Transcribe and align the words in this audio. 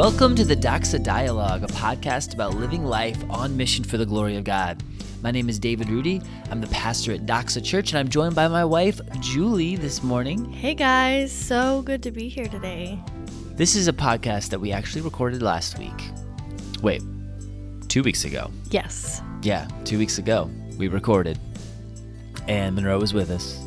Welcome 0.00 0.34
to 0.36 0.46
the 0.46 0.56
Doxa 0.56 1.02
Dialogue, 1.02 1.62
a 1.62 1.66
podcast 1.66 2.32
about 2.32 2.54
living 2.54 2.86
life 2.86 3.22
on 3.28 3.54
mission 3.54 3.84
for 3.84 3.98
the 3.98 4.06
glory 4.06 4.38
of 4.38 4.44
God. 4.44 4.82
My 5.20 5.30
name 5.30 5.50
is 5.50 5.58
David 5.58 5.90
Rudy. 5.90 6.22
I'm 6.50 6.62
the 6.62 6.68
pastor 6.68 7.12
at 7.12 7.26
Doxa 7.26 7.62
Church, 7.62 7.92
and 7.92 7.98
I'm 7.98 8.08
joined 8.08 8.34
by 8.34 8.48
my 8.48 8.64
wife, 8.64 8.98
Julie, 9.20 9.76
this 9.76 10.02
morning. 10.02 10.50
Hey 10.50 10.74
guys, 10.74 11.30
so 11.30 11.82
good 11.82 12.02
to 12.04 12.10
be 12.10 12.30
here 12.30 12.46
today. 12.46 12.98
This 13.56 13.76
is 13.76 13.88
a 13.88 13.92
podcast 13.92 14.48
that 14.48 14.58
we 14.58 14.72
actually 14.72 15.02
recorded 15.02 15.42
last 15.42 15.78
week. 15.78 16.10
Wait, 16.80 17.02
two 17.88 18.02
weeks 18.02 18.24
ago. 18.24 18.50
Yes. 18.70 19.20
Yeah, 19.42 19.68
two 19.84 19.98
weeks 19.98 20.16
ago, 20.16 20.50
we 20.78 20.88
recorded. 20.88 21.38
And 22.48 22.74
Monroe 22.74 22.98
was 22.98 23.12
with 23.12 23.30
us. 23.30 23.62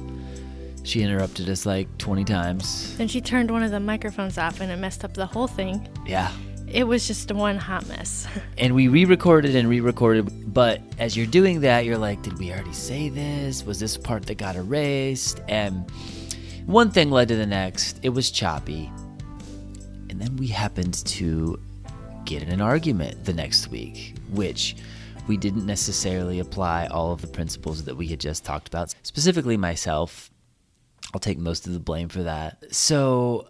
She 0.84 1.02
interrupted 1.02 1.50
us 1.50 1.66
like 1.66 1.98
20 1.98 2.26
times. 2.26 2.96
Then 2.98 3.08
she 3.08 3.22
turned 3.22 3.50
one 3.50 3.64
of 3.64 3.72
the 3.72 3.80
microphones 3.80 4.38
off 4.38 4.60
and 4.60 4.72
it 4.72 4.78
messed 4.78 5.04
up 5.06 5.14
the 5.14 5.26
whole 5.26 5.48
thing. 5.48 5.88
Yeah. 6.06 6.32
It 6.68 6.86
was 6.86 7.08
just 7.08 7.32
one 7.32 7.58
hot 7.58 7.88
mess. 7.88 8.28
And 8.58 8.76
we 8.76 8.88
re 8.88 9.06
recorded 9.06 9.56
and 9.56 9.70
re 9.70 9.80
recorded. 9.80 10.54
But 10.54 10.82
as 11.00 11.18
you're 11.18 11.26
doing 11.28 11.62
that, 11.62 11.86
you're 11.86 11.98
like, 11.98 12.22
did 12.22 12.38
we 12.38 12.52
already 12.52 12.74
say 12.74 13.10
this? 13.10 13.64
Was 13.66 13.80
this 13.80 13.98
part 13.98 14.26
that 14.28 14.36
got 14.36 14.56
erased? 14.56 15.42
And 15.48 15.90
one 16.66 16.92
thing 16.92 17.10
led 17.12 17.30
to 17.30 17.36
the 17.36 17.46
next. 17.46 18.00
It 18.04 18.10
was 18.10 18.30
choppy. 18.30 18.92
And 20.10 20.22
then 20.22 20.36
we 20.38 20.48
happened 20.48 21.06
to 21.06 21.60
get 22.26 22.44
in 22.44 22.50
an 22.50 22.62
argument 22.62 23.26
the 23.26 23.34
next 23.34 23.70
week, 23.70 24.16
which 24.32 24.76
we 25.28 25.38
didn't 25.38 25.66
necessarily 25.66 26.40
apply 26.40 26.88
all 26.88 27.12
of 27.12 27.22
the 27.22 27.28
principles 27.28 27.84
that 27.86 27.96
we 27.96 28.08
had 28.08 28.20
just 28.20 28.44
talked 28.44 28.68
about. 28.68 28.94
Specifically, 29.04 29.58
myself, 29.58 30.30
I'll 31.14 31.20
take 31.20 31.38
most 31.38 31.68
of 31.68 31.74
the 31.74 31.80
blame 31.80 32.10
for 32.10 32.24
that. 32.24 32.74
So 32.74 33.48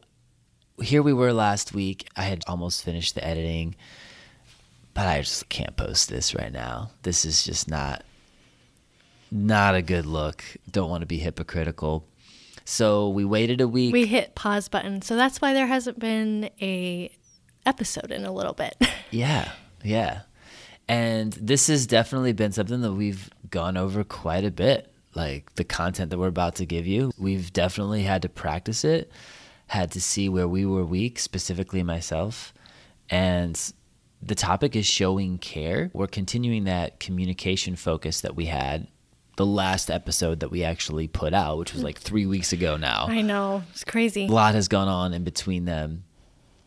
here 0.82 1.02
we 1.02 1.14
were 1.14 1.32
last 1.34 1.74
week. 1.74 2.08
I 2.16 2.24
had 2.24 2.44
almost 2.48 2.84
finished 2.84 3.16
the 3.16 3.26
editing, 3.26 3.76
but 4.94 5.08
I 5.08 5.20
just 5.20 5.48
can't 5.50 5.76
post 5.76 6.10
this 6.10 6.36
right 6.36 6.52
now. 6.52 6.92
This 7.04 7.26
is 7.26 7.44
just 7.44 7.70
not 7.70 8.04
not 9.32 9.76
a 9.76 9.82
good 9.82 10.06
look. 10.06 10.44
Don't 10.70 10.90
want 10.90 11.02
to 11.02 11.08
be 11.08 11.18
hypocritical. 11.18 12.06
So 12.66 13.10
we 13.10 13.26
waited 13.26 13.62
a 13.62 13.68
week. 13.68 13.92
We 13.92 14.06
hit 14.06 14.36
pause 14.36 14.68
button. 14.68 15.02
So 15.02 15.16
that's 15.16 15.42
why 15.42 15.54
there 15.54 15.68
hasn't 15.68 16.00
been 16.00 16.50
a 16.62 17.12
episode 17.66 18.12
in 18.12 18.26
a 18.26 18.32
little 18.32 18.54
bit. 18.54 18.76
yeah. 19.12 19.52
Yeah. 19.84 20.22
And 20.88 21.34
this 21.34 21.68
has 21.68 21.88
definitely 21.88 22.34
been 22.34 22.52
something 22.52 22.82
that 22.82 22.94
we've 22.94 23.30
gone 23.50 23.78
over 23.78 24.04
quite 24.04 24.46
a 24.46 24.52
bit. 24.52 24.93
Like 25.16 25.54
the 25.56 25.64
content 25.64 26.10
that 26.10 26.18
we're 26.18 26.28
about 26.28 26.56
to 26.56 26.66
give 26.66 26.88
you, 26.88 27.12
we've 27.18 27.54
definitely 27.54 28.04
had 28.04 28.22
to 28.24 28.30
practice 28.30 28.84
it, 28.84 29.12
had 29.68 29.92
to 29.92 30.02
see 30.02 30.30
where 30.30 30.48
we 30.48 30.66
were 30.66 30.86
weak, 30.86 31.20
specifically 31.20 31.84
myself. 31.84 32.54
And 33.10 33.60
the 34.22 34.36
topic 34.36 34.76
is 34.76 34.86
showing 34.86 35.38
care. 35.38 35.92
We're 35.94 36.08
continuing 36.08 36.64
that 36.64 37.00
communication 37.00 37.76
focus 37.76 38.22
that 38.22 38.36
we 38.36 38.46
had 38.46 38.88
the 39.36 39.46
last 39.46 39.90
episode 39.90 40.40
that 40.42 40.50
we 40.52 40.64
actually 40.64 41.08
put 41.08 41.34
out, 41.34 41.58
which 41.58 41.74
was 41.74 41.84
like 41.84 41.98
three 42.00 42.26
weeks 42.26 42.54
ago 42.54 42.78
now. 42.78 43.08
I 43.10 43.22
know. 43.22 43.64
It's 43.72 43.84
crazy. 43.84 44.28
A 44.28 44.32
lot 44.32 44.54
has 44.54 44.68
gone 44.68 44.88
on 44.88 45.14
in 45.14 45.24
between 45.24 45.66
them. 45.66 46.04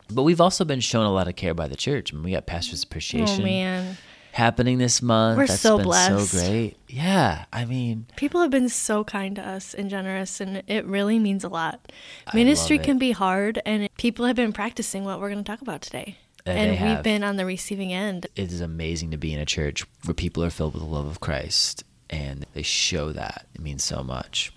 But 0.09 0.23
we've 0.23 0.41
also 0.41 0.65
been 0.65 0.79
shown 0.79 1.05
a 1.05 1.11
lot 1.11 1.27
of 1.27 1.35
care 1.35 1.53
by 1.53 1.67
the 1.67 1.75
church. 1.75 2.13
I 2.13 2.15
mean, 2.15 2.23
we 2.23 2.31
got 2.31 2.45
Pastor's 2.45 2.83
Appreciation 2.83 3.41
Oh 3.41 3.45
man. 3.45 3.97
Happening 4.37 4.77
this 4.77 5.01
month. 5.01 5.37
We're 5.37 5.47
That's 5.47 5.59
so 5.59 5.77
been 5.77 5.85
blessed. 5.85 6.29
so 6.29 6.39
great. 6.39 6.77
Yeah. 6.87 7.45
I 7.51 7.65
mean, 7.65 8.05
People 8.15 8.41
have 8.41 8.51
been 8.51 8.69
so 8.69 9.03
kind 9.03 9.35
to 9.35 9.41
us 9.47 9.73
and 9.73 9.89
generous, 9.89 10.39
and 10.39 10.63
it 10.67 10.85
really 10.85 11.19
means 11.19 11.43
a 11.43 11.49
lot. 11.49 11.91
I 12.27 12.35
Ministry 12.35 12.77
can 12.77 12.97
be 12.97 13.11
hard, 13.11 13.61
and 13.65 13.89
people 13.97 14.25
have 14.25 14.35
been 14.35 14.53
practicing 14.53 15.03
what 15.03 15.19
we're 15.19 15.29
going 15.31 15.43
to 15.43 15.51
talk 15.51 15.61
about 15.61 15.81
today. 15.81 16.17
Uh, 16.45 16.51
and 16.51 16.77
and 16.77 16.89
we've 16.89 17.03
been 17.03 17.23
on 17.23 17.35
the 17.35 17.45
receiving 17.45 17.91
end. 17.91 18.27
it 18.35 18.51
is 18.51 18.61
amazing 18.61 19.11
to 19.11 19.17
be 19.17 19.33
in 19.33 19.39
a 19.39 19.45
church 19.45 19.85
where 20.05 20.13
people 20.13 20.43
are 20.43 20.49
filled 20.49 20.73
with 20.73 20.83
the 20.83 20.87
love 20.87 21.05
of 21.07 21.19
Christ 21.19 21.83
and 22.09 22.45
they 22.53 22.61
show 22.61 23.11
that. 23.11 23.47
It 23.53 23.59
means 23.59 23.83
so 23.83 24.01
much. 24.03 24.53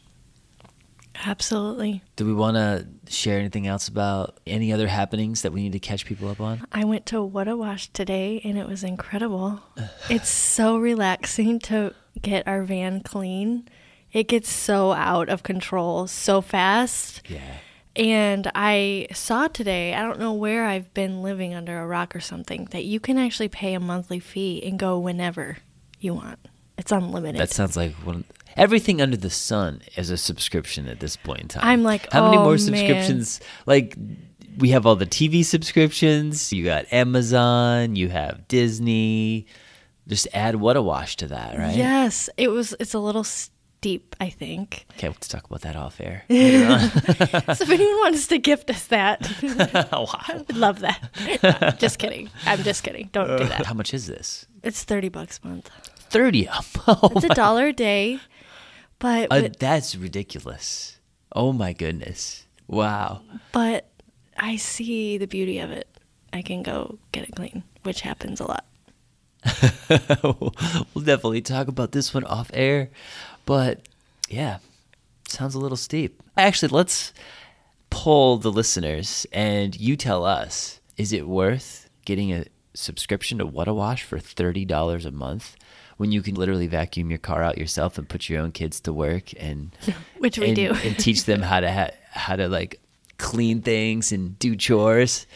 Absolutely. 1.24 2.02
Do 2.16 2.24
we 2.24 2.32
want 2.32 2.56
to 2.56 2.86
share 3.12 3.38
anything 3.38 3.66
else 3.66 3.88
about 3.88 4.40
any 4.46 4.72
other 4.72 4.88
happenings 4.88 5.42
that 5.42 5.52
we 5.52 5.62
need 5.62 5.72
to 5.72 5.78
catch 5.80 6.06
people 6.06 6.28
up 6.28 6.40
on? 6.40 6.64
I 6.72 6.84
went 6.84 7.06
to 7.06 7.22
What 7.22 7.48
a 7.48 7.56
Wash 7.56 7.88
today 7.88 8.40
and 8.44 8.58
it 8.58 8.66
was 8.66 8.82
incredible. 8.82 9.62
it's 10.08 10.28
so 10.28 10.78
relaxing 10.78 11.58
to 11.60 11.94
get 12.20 12.46
our 12.46 12.62
van 12.62 13.00
clean. 13.00 13.68
It 14.12 14.28
gets 14.28 14.48
so 14.50 14.92
out 14.92 15.28
of 15.28 15.42
control 15.42 16.06
so 16.06 16.40
fast. 16.40 17.22
Yeah. 17.28 17.58
And 17.96 18.50
I 18.54 19.08
saw 19.12 19.48
today, 19.48 19.94
I 19.94 20.02
don't 20.02 20.20
know 20.20 20.32
where 20.32 20.64
I've 20.64 20.92
been 20.94 21.22
living 21.22 21.54
under 21.54 21.80
a 21.80 21.86
rock 21.86 22.14
or 22.14 22.20
something, 22.20 22.66
that 22.70 22.84
you 22.84 23.00
can 23.00 23.18
actually 23.18 23.48
pay 23.48 23.74
a 23.74 23.80
monthly 23.80 24.20
fee 24.20 24.62
and 24.64 24.78
go 24.78 24.98
whenever 24.98 25.58
you 25.98 26.14
want. 26.14 26.38
It's 26.80 26.92
unlimited. 26.92 27.38
That 27.38 27.50
sounds 27.50 27.76
like 27.76 27.92
one. 28.06 28.24
Everything 28.56 29.02
under 29.02 29.16
the 29.16 29.28
sun 29.28 29.82
is 29.96 30.08
a 30.08 30.16
subscription 30.16 30.88
at 30.88 30.98
this 30.98 31.14
point 31.14 31.40
in 31.42 31.48
time. 31.48 31.62
I'm 31.62 31.82
like, 31.82 32.10
how 32.10 32.24
many 32.24 32.38
oh, 32.38 32.44
more 32.44 32.52
man. 32.52 32.58
subscriptions? 32.58 33.38
Like, 33.66 33.94
we 34.56 34.70
have 34.70 34.86
all 34.86 34.96
the 34.96 35.04
TV 35.04 35.44
subscriptions. 35.44 36.54
You 36.54 36.64
got 36.64 36.90
Amazon. 36.90 37.96
You 37.96 38.08
have 38.08 38.48
Disney. 38.48 39.46
Just 40.08 40.26
add 40.32 40.56
what 40.56 40.78
a 40.78 40.82
wash 40.82 41.16
to 41.16 41.28
that, 41.28 41.58
right? 41.58 41.76
Yes, 41.76 42.30
it 42.38 42.48
was. 42.48 42.74
It's 42.80 42.94
a 42.94 42.98
little 42.98 43.24
steep, 43.24 44.16
I 44.18 44.30
think. 44.30 44.86
Okay, 44.92 45.08
we'll 45.08 45.14
talk 45.16 45.44
about 45.44 45.60
that 45.60 45.76
off 45.76 46.00
air. 46.00 46.24
so 46.30 46.34
if 46.34 47.70
anyone 47.70 47.96
wants 47.98 48.26
to 48.28 48.38
gift 48.38 48.70
us 48.70 48.86
that, 48.86 49.20
wow. 49.92 50.06
I 50.12 50.38
would 50.48 50.56
love 50.56 50.80
that. 50.80 51.76
just 51.78 51.98
kidding. 51.98 52.30
I'm 52.46 52.62
just 52.62 52.82
kidding. 52.82 53.10
Don't 53.12 53.36
do 53.36 53.44
that. 53.44 53.66
How 53.66 53.74
much 53.74 53.92
is 53.92 54.06
this? 54.06 54.46
It's 54.62 54.82
thirty 54.82 55.10
bucks 55.10 55.38
a 55.44 55.48
month. 55.48 55.70
Thirty. 56.10 56.48
Oh, 56.86 57.12
It's 57.16 57.24
a 57.24 57.28
dollar 57.34 57.68
a 57.68 57.72
day, 57.72 58.18
but 58.98 59.30
uh, 59.30 59.40
with- 59.42 59.58
that's 59.58 59.94
ridiculous. 59.96 60.98
Oh 61.32 61.52
my 61.52 61.72
goodness. 61.72 62.46
Wow. 62.66 63.22
but 63.52 63.88
I 64.36 64.56
see 64.56 65.18
the 65.18 65.26
beauty 65.26 65.58
of 65.60 65.70
it. 65.70 65.86
I 66.32 66.42
can 66.42 66.62
go 66.62 66.98
get 67.12 67.24
it 67.28 67.34
clean, 67.36 67.62
which 67.82 68.00
happens 68.02 68.40
a 68.40 68.46
lot. 68.46 68.64
we'll 70.94 71.04
definitely 71.04 71.40
talk 71.42 71.68
about 71.68 71.92
this 71.92 72.12
one 72.14 72.24
off 72.24 72.50
air. 72.54 72.90
But 73.46 73.88
yeah, 74.28 74.58
sounds 75.28 75.54
a 75.54 75.58
little 75.58 75.76
steep. 75.76 76.22
Actually, 76.36 76.68
let's 76.68 77.12
poll 77.90 78.36
the 78.38 78.52
listeners 78.52 79.26
and 79.32 79.78
you 79.78 79.96
tell 79.96 80.24
us 80.24 80.80
is 80.96 81.12
it 81.12 81.26
worth 81.26 81.88
getting 82.04 82.32
a 82.32 82.44
subscription 82.74 83.38
to 83.38 83.46
What 83.46 83.66
a 83.68 83.74
Wash 83.74 84.02
for 84.04 84.18
$30 84.18 85.04
a 85.04 85.10
month 85.10 85.56
when 86.00 86.10
you 86.12 86.22
can 86.22 86.34
literally 86.34 86.66
vacuum 86.66 87.10
your 87.10 87.18
car 87.18 87.42
out 87.42 87.58
yourself 87.58 87.98
and 87.98 88.08
put 88.08 88.26
your 88.30 88.40
own 88.40 88.50
kids 88.52 88.80
to 88.80 88.90
work 88.90 89.34
and 89.38 89.70
Which 90.18 90.38
we 90.38 90.46
and, 90.46 90.56
do. 90.56 90.72
and 90.82 90.98
teach 90.98 91.24
them 91.26 91.42
how 91.42 91.60
to 91.60 91.70
ha- 91.70 91.90
how 92.10 92.36
to 92.36 92.48
like 92.48 92.80
clean 93.18 93.60
things 93.60 94.10
and 94.10 94.38
do 94.38 94.56
chores. 94.56 95.26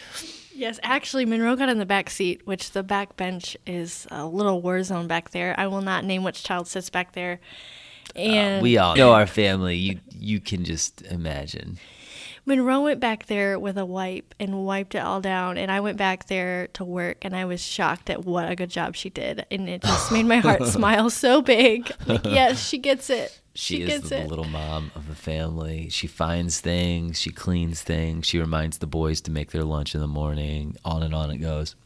Yes, 0.55 0.81
actually, 0.83 1.27
Monroe 1.27 1.55
got 1.55 1.69
in 1.69 1.79
the 1.79 1.85
back 1.85 2.09
seat, 2.09 2.47
which 2.47 2.71
the 2.71 2.83
back 2.83 3.15
bench 3.15 3.59
is 3.67 4.07
a 4.11 4.25
little 4.25 4.63
war 4.63 4.83
zone 4.83 5.07
back 5.07 5.33
there. 5.33 5.55
I 5.59 5.67
will 5.67 5.83
not 5.83 6.03
name 6.03 6.25
which 6.25 6.43
child 6.43 6.67
sits 6.67 6.89
back 6.89 7.13
there. 7.13 7.41
And 8.17 8.61
Uh, 8.61 8.63
we 8.63 8.79
all 8.79 8.97
know 8.97 9.13
our 9.13 9.27
family. 9.27 9.77
You 9.77 9.99
you 10.19 10.41
can 10.41 10.65
just 10.65 11.03
imagine. 11.03 11.77
Monroe 12.47 12.83
went 12.83 13.01
back 13.01 13.27
there 13.27 13.59
with 13.59 13.79
a 13.79 13.87
wipe 13.87 14.35
and 14.39 14.67
wiped 14.67 14.95
it 14.95 14.99
all 14.99 15.21
down, 15.23 15.57
and 15.57 15.71
I 15.71 15.81
went 15.81 15.97
back 15.97 16.27
there 16.27 16.67
to 16.75 16.85
work, 16.85 17.25
and 17.25 17.35
I 17.35 17.47
was 17.47 17.63
shocked 17.63 18.11
at 18.11 18.25
what 18.25 18.51
a 18.51 18.57
good 18.57 18.69
job 18.69 18.97
she 18.97 19.09
did, 19.09 19.47
and 19.51 19.67
it 19.69 19.83
just 19.83 20.13
made 20.13 20.27
my 20.27 20.39
heart 20.39 20.63
smile 20.67 21.09
so 21.09 21.41
big. 21.41 21.91
Like, 22.07 22.25
yes, 22.27 22.67
she 22.67 22.79
gets 22.79 23.11
it. 23.11 23.41
She, 23.57 23.77
She, 23.77 23.83
is 23.83 23.89
gets 23.89 24.09
the 24.09 24.23
it. 24.23 24.27
little 24.27 24.49
mom 24.49 24.91
of 24.97 25.07
the 25.07 25.15
family. 25.15 25.89
She 25.89 26.09
finds 26.09 26.59
things, 26.59 27.21
she 27.21 27.31
cleans 27.31 27.83
things, 27.83 28.27
she 28.27 28.41
reminds 28.41 28.79
the 28.79 28.89
boys 28.89 29.21
to 29.21 29.31
make 29.31 29.53
their 29.53 29.63
lunch 29.63 29.95
in 29.95 30.01
the 30.01 30.09
morning. 30.09 30.75
On 30.85 31.05
and 31.05 31.15
on 31.15 31.31
it 31.31 31.37
goes. 31.39 31.77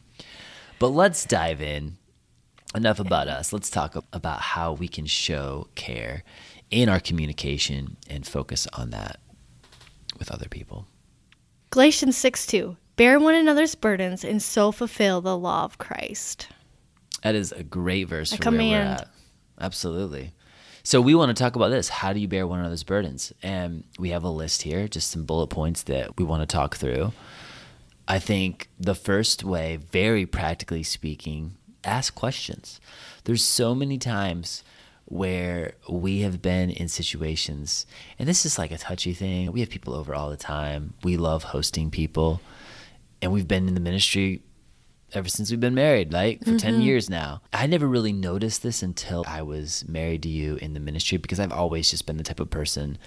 But 0.79 0.87
let's 0.87 1.25
dive 1.25 1.61
in. 1.61 1.97
Enough 2.73 2.99
about 2.99 3.27
us. 3.27 3.53
Let's 3.53 3.69
talk 3.69 3.95
about 4.11 4.41
how 4.41 4.73
we 4.73 4.87
can 4.87 5.05
show 5.05 5.67
care 5.75 6.23
in 6.71 6.89
our 6.89 6.99
communication 6.99 7.97
and 8.09 8.25
focus 8.25 8.65
on 8.73 8.89
that 8.89 9.19
with 10.19 10.31
other 10.31 10.47
people. 10.49 10.87
Galatians 11.71 12.17
6 12.17 12.45
2. 12.47 12.77
Bear 12.95 13.19
one 13.19 13.35
another's 13.35 13.75
burdens 13.75 14.23
and 14.23 14.41
so 14.41 14.71
fulfill 14.71 15.21
the 15.21 15.37
law 15.37 15.63
of 15.63 15.77
Christ. 15.77 16.47
That 17.23 17.35
is 17.35 17.51
a 17.51 17.63
great 17.63 18.07
verse 18.07 18.33
A 18.33 18.37
for 18.37 18.43
where 18.43 18.51
we're 18.51 18.57
command. 18.57 19.01
at. 19.01 19.07
Absolutely. 19.59 20.33
So 20.83 21.01
we 21.01 21.15
want 21.15 21.35
to 21.35 21.41
talk 21.41 21.55
about 21.55 21.69
this. 21.69 21.89
How 21.89 22.13
do 22.13 22.19
you 22.19 22.27
bear 22.27 22.47
one 22.47 22.59
another's 22.59 22.83
burdens? 22.83 23.33
And 23.43 23.83
we 23.97 24.09
have 24.09 24.23
a 24.23 24.29
list 24.29 24.61
here, 24.63 24.87
just 24.87 25.11
some 25.11 25.23
bullet 25.25 25.47
points 25.47 25.83
that 25.83 26.17
we 26.17 26.25
want 26.25 26.41
to 26.41 26.47
talk 26.51 26.75
through. 26.75 27.13
I 28.07 28.17
think 28.19 28.69
the 28.79 28.95
first 28.95 29.43
way, 29.43 29.77
very 29.77 30.25
practically 30.25 30.83
speaking, 30.83 31.57
ask 31.83 32.15
questions. 32.15 32.79
There's 33.25 33.43
so 33.43 33.75
many 33.75 33.97
times 33.97 34.63
where 35.09 35.73
we 35.89 36.21
have 36.21 36.41
been 36.41 36.69
in 36.69 36.87
situations, 36.87 37.85
and 38.17 38.29
this 38.29 38.45
is 38.45 38.57
like 38.57 38.71
a 38.71 38.77
touchy 38.77 39.13
thing. 39.13 39.51
We 39.51 39.59
have 39.59 39.69
people 39.69 39.93
over 39.93 40.15
all 40.15 40.29
the 40.29 40.37
time. 40.37 40.93
We 41.03 41.17
love 41.17 41.43
hosting 41.43 41.91
people. 41.91 42.41
and 43.21 43.33
we've 43.33 43.47
been 43.47 43.67
in 43.67 43.73
the 43.73 43.81
ministry 43.81 44.41
ever 45.13 45.27
since 45.27 45.51
we've 45.51 45.59
been 45.59 45.75
married, 45.75 46.13
like 46.13 46.39
for 46.39 46.57
10 46.57 46.59
mm-hmm. 46.59 46.81
years 46.81 47.09
now. 47.09 47.41
I 47.51 47.67
never 47.67 47.87
really 47.87 48.13
noticed 48.13 48.63
this 48.63 48.81
until 48.83 49.25
I 49.27 49.41
was 49.41 49.83
married 49.87 50.23
to 50.23 50.29
you 50.29 50.55
in 50.57 50.73
the 50.73 50.79
ministry 50.79 51.17
because 51.17 51.39
I've 51.39 51.51
always 51.51 51.89
just 51.89 52.05
been 52.05 52.17
the 52.17 52.23
type 52.23 52.39
of 52.39 52.49
person 52.49 52.97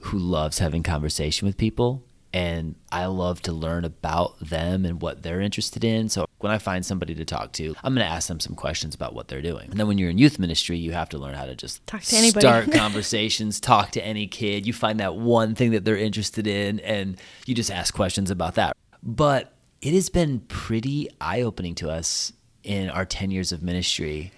who 0.00 0.18
loves 0.18 0.58
having 0.58 0.82
conversation 0.82 1.46
with 1.46 1.56
people 1.56 2.02
and 2.32 2.74
I 2.90 3.06
love 3.06 3.42
to 3.42 3.52
learn 3.52 3.84
about 3.84 4.40
them 4.40 4.84
and 4.84 5.00
what 5.00 5.22
they're 5.22 5.40
interested 5.40 5.84
in. 5.84 6.08
So 6.08 6.26
when 6.44 6.52
I 6.52 6.58
find 6.58 6.84
somebody 6.84 7.14
to 7.14 7.24
talk 7.24 7.52
to, 7.54 7.74
I'm 7.82 7.94
going 7.94 8.06
to 8.06 8.12
ask 8.12 8.28
them 8.28 8.38
some 8.38 8.54
questions 8.54 8.94
about 8.94 9.14
what 9.14 9.28
they're 9.28 9.40
doing. 9.40 9.70
And 9.70 9.80
then 9.80 9.88
when 9.88 9.96
you're 9.96 10.10
in 10.10 10.18
youth 10.18 10.38
ministry, 10.38 10.76
you 10.76 10.92
have 10.92 11.08
to 11.08 11.18
learn 11.18 11.34
how 11.34 11.46
to 11.46 11.56
just 11.56 11.84
Talk 11.86 12.02
to 12.02 12.16
anybody. 12.16 12.40
start 12.46 12.70
conversations, 12.72 13.58
talk 13.60 13.92
to 13.92 14.04
any 14.04 14.26
kid. 14.26 14.66
You 14.66 14.74
find 14.74 15.00
that 15.00 15.16
one 15.16 15.54
thing 15.54 15.70
that 15.70 15.86
they're 15.86 15.96
interested 15.96 16.46
in 16.46 16.80
and 16.80 17.18
you 17.46 17.54
just 17.54 17.70
ask 17.70 17.94
questions 17.94 18.30
about 18.30 18.56
that. 18.56 18.76
But 19.02 19.54
it 19.80 19.94
has 19.94 20.10
been 20.10 20.40
pretty 20.40 21.08
eye 21.18 21.40
opening 21.40 21.74
to 21.76 21.90
us 21.90 22.32
in 22.62 22.90
our 22.90 23.06
10 23.06 23.30
years 23.30 23.50
of 23.50 23.62
ministry 23.62 24.30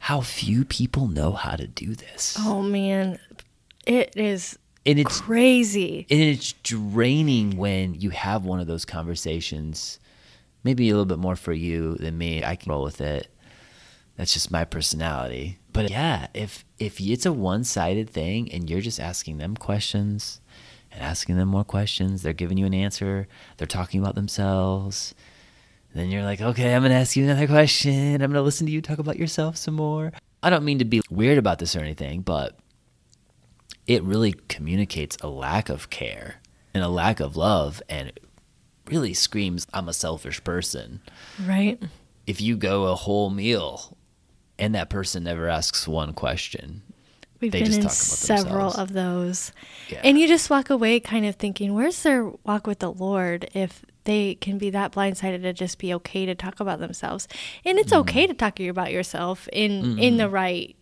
how 0.00 0.20
few 0.20 0.64
people 0.64 1.08
know 1.08 1.32
how 1.32 1.56
to 1.56 1.66
do 1.66 1.94
this. 1.94 2.36
Oh 2.38 2.62
man, 2.62 3.18
it 3.86 4.12
is 4.14 4.58
and 4.84 4.98
it's 4.98 5.20
crazy. 5.20 6.06
and 6.10 6.20
it's 6.20 6.52
draining 6.62 7.56
when 7.56 7.94
you 7.94 8.10
have 8.10 8.44
one 8.44 8.60
of 8.60 8.66
those 8.66 8.84
conversations. 8.84 9.98
Maybe 10.64 10.88
a 10.88 10.92
little 10.92 11.06
bit 11.06 11.18
more 11.18 11.36
for 11.36 11.52
you 11.52 11.94
than 11.96 12.18
me. 12.18 12.44
I 12.44 12.56
can 12.56 12.70
roll 12.70 12.82
with 12.82 13.00
it. 13.00 13.28
That's 14.16 14.32
just 14.32 14.50
my 14.50 14.64
personality. 14.64 15.58
But 15.72 15.90
yeah, 15.90 16.26
if 16.34 16.64
if 16.78 17.00
it's 17.00 17.24
a 17.24 17.32
one-sided 17.32 18.10
thing 18.10 18.50
and 18.52 18.68
you're 18.68 18.80
just 18.80 18.98
asking 18.98 19.38
them 19.38 19.56
questions 19.56 20.40
and 20.90 21.00
asking 21.00 21.36
them 21.36 21.48
more 21.48 21.64
questions, 21.64 22.22
they're 22.22 22.32
giving 22.32 22.58
you 22.58 22.66
an 22.66 22.74
answer, 22.74 23.28
they're 23.56 23.66
talking 23.66 24.00
about 24.00 24.16
themselves. 24.16 25.14
Then 25.94 26.10
you're 26.10 26.24
like, 26.24 26.40
okay, 26.40 26.74
I'm 26.74 26.82
gonna 26.82 26.94
ask 26.94 27.16
you 27.16 27.24
another 27.24 27.46
question. 27.46 28.20
I'm 28.20 28.30
gonna 28.30 28.42
listen 28.42 28.66
to 28.66 28.72
you 28.72 28.82
talk 28.82 28.98
about 28.98 29.18
yourself 29.18 29.56
some 29.56 29.74
more. 29.74 30.12
I 30.42 30.50
don't 30.50 30.64
mean 30.64 30.80
to 30.80 30.84
be 30.84 31.00
weird 31.10 31.38
about 31.38 31.60
this 31.60 31.76
or 31.76 31.80
anything, 31.80 32.22
but 32.22 32.58
it 33.86 34.02
really 34.02 34.34
communicates 34.48 35.16
a 35.20 35.28
lack 35.28 35.68
of 35.68 35.90
care 35.90 36.40
and 36.74 36.82
a 36.82 36.88
lack 36.88 37.20
of 37.20 37.36
love 37.36 37.82
and 37.88 38.12
really 38.90 39.14
screams 39.14 39.66
I'm 39.74 39.88
a 39.88 39.92
selfish 39.92 40.42
person. 40.44 41.00
Right? 41.44 41.80
If 42.26 42.40
you 42.40 42.56
go 42.56 42.84
a 42.86 42.94
whole 42.94 43.30
meal 43.30 43.96
and 44.58 44.74
that 44.74 44.90
person 44.90 45.24
never 45.24 45.48
asks 45.48 45.86
one 45.88 46.12
question, 46.12 46.82
We've 47.40 47.52
They 47.52 47.60
been 47.62 47.66
just 47.66 47.78
in 47.78 47.82
talk 47.84 47.92
about 47.92 47.94
several 47.94 48.70
themselves. 48.70 48.78
of 48.78 48.92
those. 48.94 49.52
Yeah. 49.88 50.00
And 50.02 50.18
you 50.18 50.26
just 50.26 50.50
walk 50.50 50.70
away 50.70 50.98
kind 50.98 51.24
of 51.24 51.36
thinking, 51.36 51.72
where's 51.72 52.02
their 52.02 52.24
walk 52.44 52.66
with 52.66 52.80
the 52.80 52.90
Lord 52.90 53.48
if 53.54 53.84
they 54.04 54.34
can 54.34 54.58
be 54.58 54.70
that 54.70 54.90
blindsided 54.90 55.42
to 55.42 55.52
just 55.52 55.78
be 55.78 55.94
okay 55.94 56.26
to 56.26 56.34
talk 56.34 56.58
about 56.58 56.80
themselves? 56.80 57.28
And 57.64 57.78
it's 57.78 57.92
okay 57.92 58.24
Mm-hmm. 58.24 58.32
to 58.32 58.36
talk 58.36 58.58
about 58.58 58.90
yourself 58.90 59.48
in 59.52 59.98
in 60.00 60.16
the 60.16 60.28
right 60.28 60.74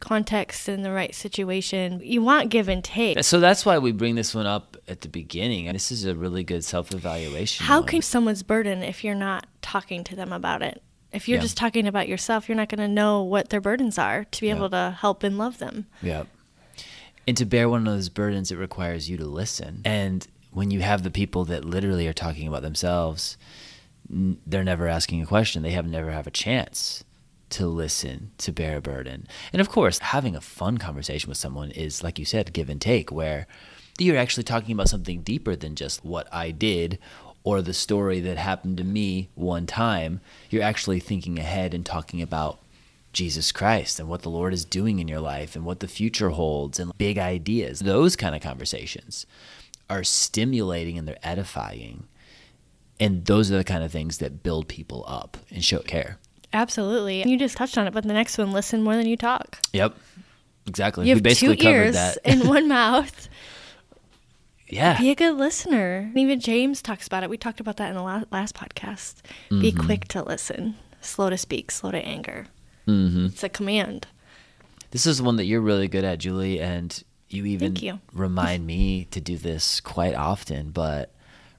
context 0.00 0.68
in 0.68 0.82
the 0.82 0.90
right 0.90 1.14
situation. 1.14 2.00
You 2.02 2.22
want 2.22 2.48
give 2.50 2.68
and 2.68 2.82
take. 2.82 3.22
so 3.22 3.38
that's 3.38 3.64
why 3.64 3.78
we 3.78 3.92
bring 3.92 4.14
this 4.16 4.34
one 4.34 4.46
up 4.46 4.76
at 4.88 5.02
the 5.02 5.08
beginning. 5.08 5.68
And 5.68 5.74
this 5.74 5.92
is 5.92 6.04
a 6.04 6.14
really 6.14 6.42
good 6.42 6.64
self-evaluation. 6.64 7.66
How 7.66 7.80
one. 7.80 7.88
can 7.88 8.02
someone's 8.02 8.42
burden 8.42 8.82
if 8.82 9.04
you're 9.04 9.14
not 9.14 9.46
talking 9.62 10.02
to 10.04 10.16
them 10.16 10.32
about 10.32 10.62
it? 10.62 10.82
If 11.12 11.28
you're 11.28 11.38
Yeah. 11.38 11.42
just 11.42 11.56
talking 11.56 11.86
about 11.86 12.08
yourself, 12.08 12.48
you're 12.48 12.56
not 12.56 12.68
going 12.68 12.78
to 12.78 12.88
know 12.88 13.22
what 13.22 13.50
their 13.50 13.60
burdens 13.60 13.98
are 13.98 14.24
to 14.24 14.40
be 14.40 14.46
Yeah. 14.48 14.56
able 14.56 14.70
to 14.70 14.96
help 15.00 15.22
and 15.22 15.36
love 15.38 15.58
them. 15.58 15.86
Yeah. 16.02 16.24
And 17.26 17.36
to 17.36 17.44
bear 17.44 17.68
one 17.68 17.86
of 17.86 17.92
those 17.92 18.08
burdens, 18.08 18.50
it 18.50 18.56
requires 18.56 19.08
you 19.10 19.16
to 19.18 19.24
listen. 19.26 19.82
And 19.84 20.26
when 20.52 20.70
you 20.70 20.80
have 20.80 21.02
the 21.02 21.10
people 21.10 21.44
that 21.46 21.64
literally 21.64 22.08
are 22.08 22.12
talking 22.12 22.48
about 22.48 22.62
themselves, 22.62 23.36
n- 24.10 24.38
they're 24.46 24.64
never 24.64 24.86
asking 24.88 25.20
a 25.22 25.26
question. 25.26 25.62
They 25.62 25.70
have 25.72 25.86
never 25.86 26.10
have 26.10 26.26
a 26.26 26.30
chance 26.32 27.04
to 27.50 27.66
listen, 27.66 28.30
to 28.38 28.52
bear 28.52 28.78
a 28.78 28.80
burden. 28.80 29.26
And 29.52 29.60
of 29.60 29.68
course, 29.68 29.98
having 29.98 30.34
a 30.34 30.40
fun 30.40 30.78
conversation 30.78 31.28
with 31.28 31.38
someone 31.38 31.70
is, 31.70 32.02
like 32.02 32.18
you 32.18 32.24
said, 32.24 32.52
give 32.52 32.68
and 32.68 32.80
take, 32.80 33.10
where 33.10 33.46
you're 33.98 34.16
actually 34.16 34.44
talking 34.44 34.72
about 34.72 34.88
something 34.88 35.22
deeper 35.22 35.56
than 35.56 35.74
just 35.74 36.04
what 36.04 36.32
I 36.32 36.50
did 36.50 36.98
or 37.42 37.62
the 37.62 37.74
story 37.74 38.20
that 38.20 38.36
happened 38.36 38.76
to 38.78 38.84
me 38.84 39.28
one 39.34 39.66
time. 39.66 40.20
You're 40.48 40.62
actually 40.62 41.00
thinking 41.00 41.38
ahead 41.38 41.74
and 41.74 41.84
talking 41.84 42.22
about 42.22 42.58
Jesus 43.12 43.50
Christ 43.50 43.98
and 43.98 44.08
what 44.08 44.22
the 44.22 44.30
Lord 44.30 44.54
is 44.54 44.64
doing 44.64 44.98
in 44.98 45.08
your 45.08 45.20
life 45.20 45.56
and 45.56 45.64
what 45.64 45.80
the 45.80 45.88
future 45.88 46.30
holds 46.30 46.78
and 46.78 46.96
big 46.96 47.18
ideas. 47.18 47.80
Those 47.80 48.16
kind 48.16 48.34
of 48.34 48.42
conversations 48.42 49.26
are 49.88 50.04
stimulating 50.04 50.96
and 50.96 51.08
they're 51.08 51.18
edifying. 51.22 52.06
And 53.00 53.24
those 53.24 53.50
are 53.50 53.56
the 53.56 53.64
kind 53.64 53.82
of 53.82 53.90
things 53.90 54.18
that 54.18 54.42
build 54.42 54.68
people 54.68 55.04
up 55.08 55.38
and 55.50 55.64
show 55.64 55.80
care. 55.80 56.18
Absolutely. 56.52 57.22
You 57.28 57.38
just 57.38 57.56
touched 57.56 57.78
on 57.78 57.86
it, 57.86 57.92
but 57.92 58.04
the 58.04 58.12
next 58.12 58.36
one, 58.38 58.52
listen 58.52 58.82
more 58.82 58.96
than 58.96 59.06
you 59.06 59.16
talk. 59.16 59.58
Yep. 59.72 59.94
Exactly. 60.66 61.04
You 61.06 61.14
we 61.14 61.18
have 61.18 61.22
basically 61.22 61.56
two 61.56 61.62
covered 61.62 61.76
ears 61.86 61.94
that. 61.94 62.18
and 62.24 62.48
one 62.48 62.68
mouth. 62.68 63.28
yeah. 64.68 64.98
Be 64.98 65.10
a 65.10 65.14
good 65.14 65.36
listener. 65.36 65.98
And 65.98 66.18
even 66.18 66.40
James 66.40 66.82
talks 66.82 67.06
about 67.06 67.22
it. 67.22 67.30
We 67.30 67.36
talked 67.36 67.60
about 67.60 67.76
that 67.78 67.88
in 67.90 67.94
the 67.96 68.02
la- 68.02 68.24
last 68.30 68.54
podcast. 68.54 69.16
Be 69.48 69.72
Mm-hmm. 69.72 69.84
quick 69.86 70.08
to 70.08 70.22
listen, 70.22 70.76
slow 71.00 71.30
to 71.30 71.36
speak, 71.38 71.70
slow 71.70 71.90
to 71.90 71.98
anger. 72.04 72.46
Mm-hmm. 72.86 73.26
It's 73.26 73.42
a 73.44 73.48
command. 73.48 74.06
This 74.90 75.06
is 75.06 75.22
one 75.22 75.36
that 75.36 75.44
you're 75.44 75.60
really 75.60 75.86
good 75.88 76.04
at, 76.04 76.18
Julie, 76.18 76.60
and 76.60 77.02
you 77.28 77.46
even 77.46 77.76
you. 77.76 78.00
remind 78.12 78.66
me 78.66 79.04
to 79.12 79.20
do 79.20 79.36
this 79.36 79.80
quite 79.80 80.14
often, 80.16 80.70
but 80.70 81.14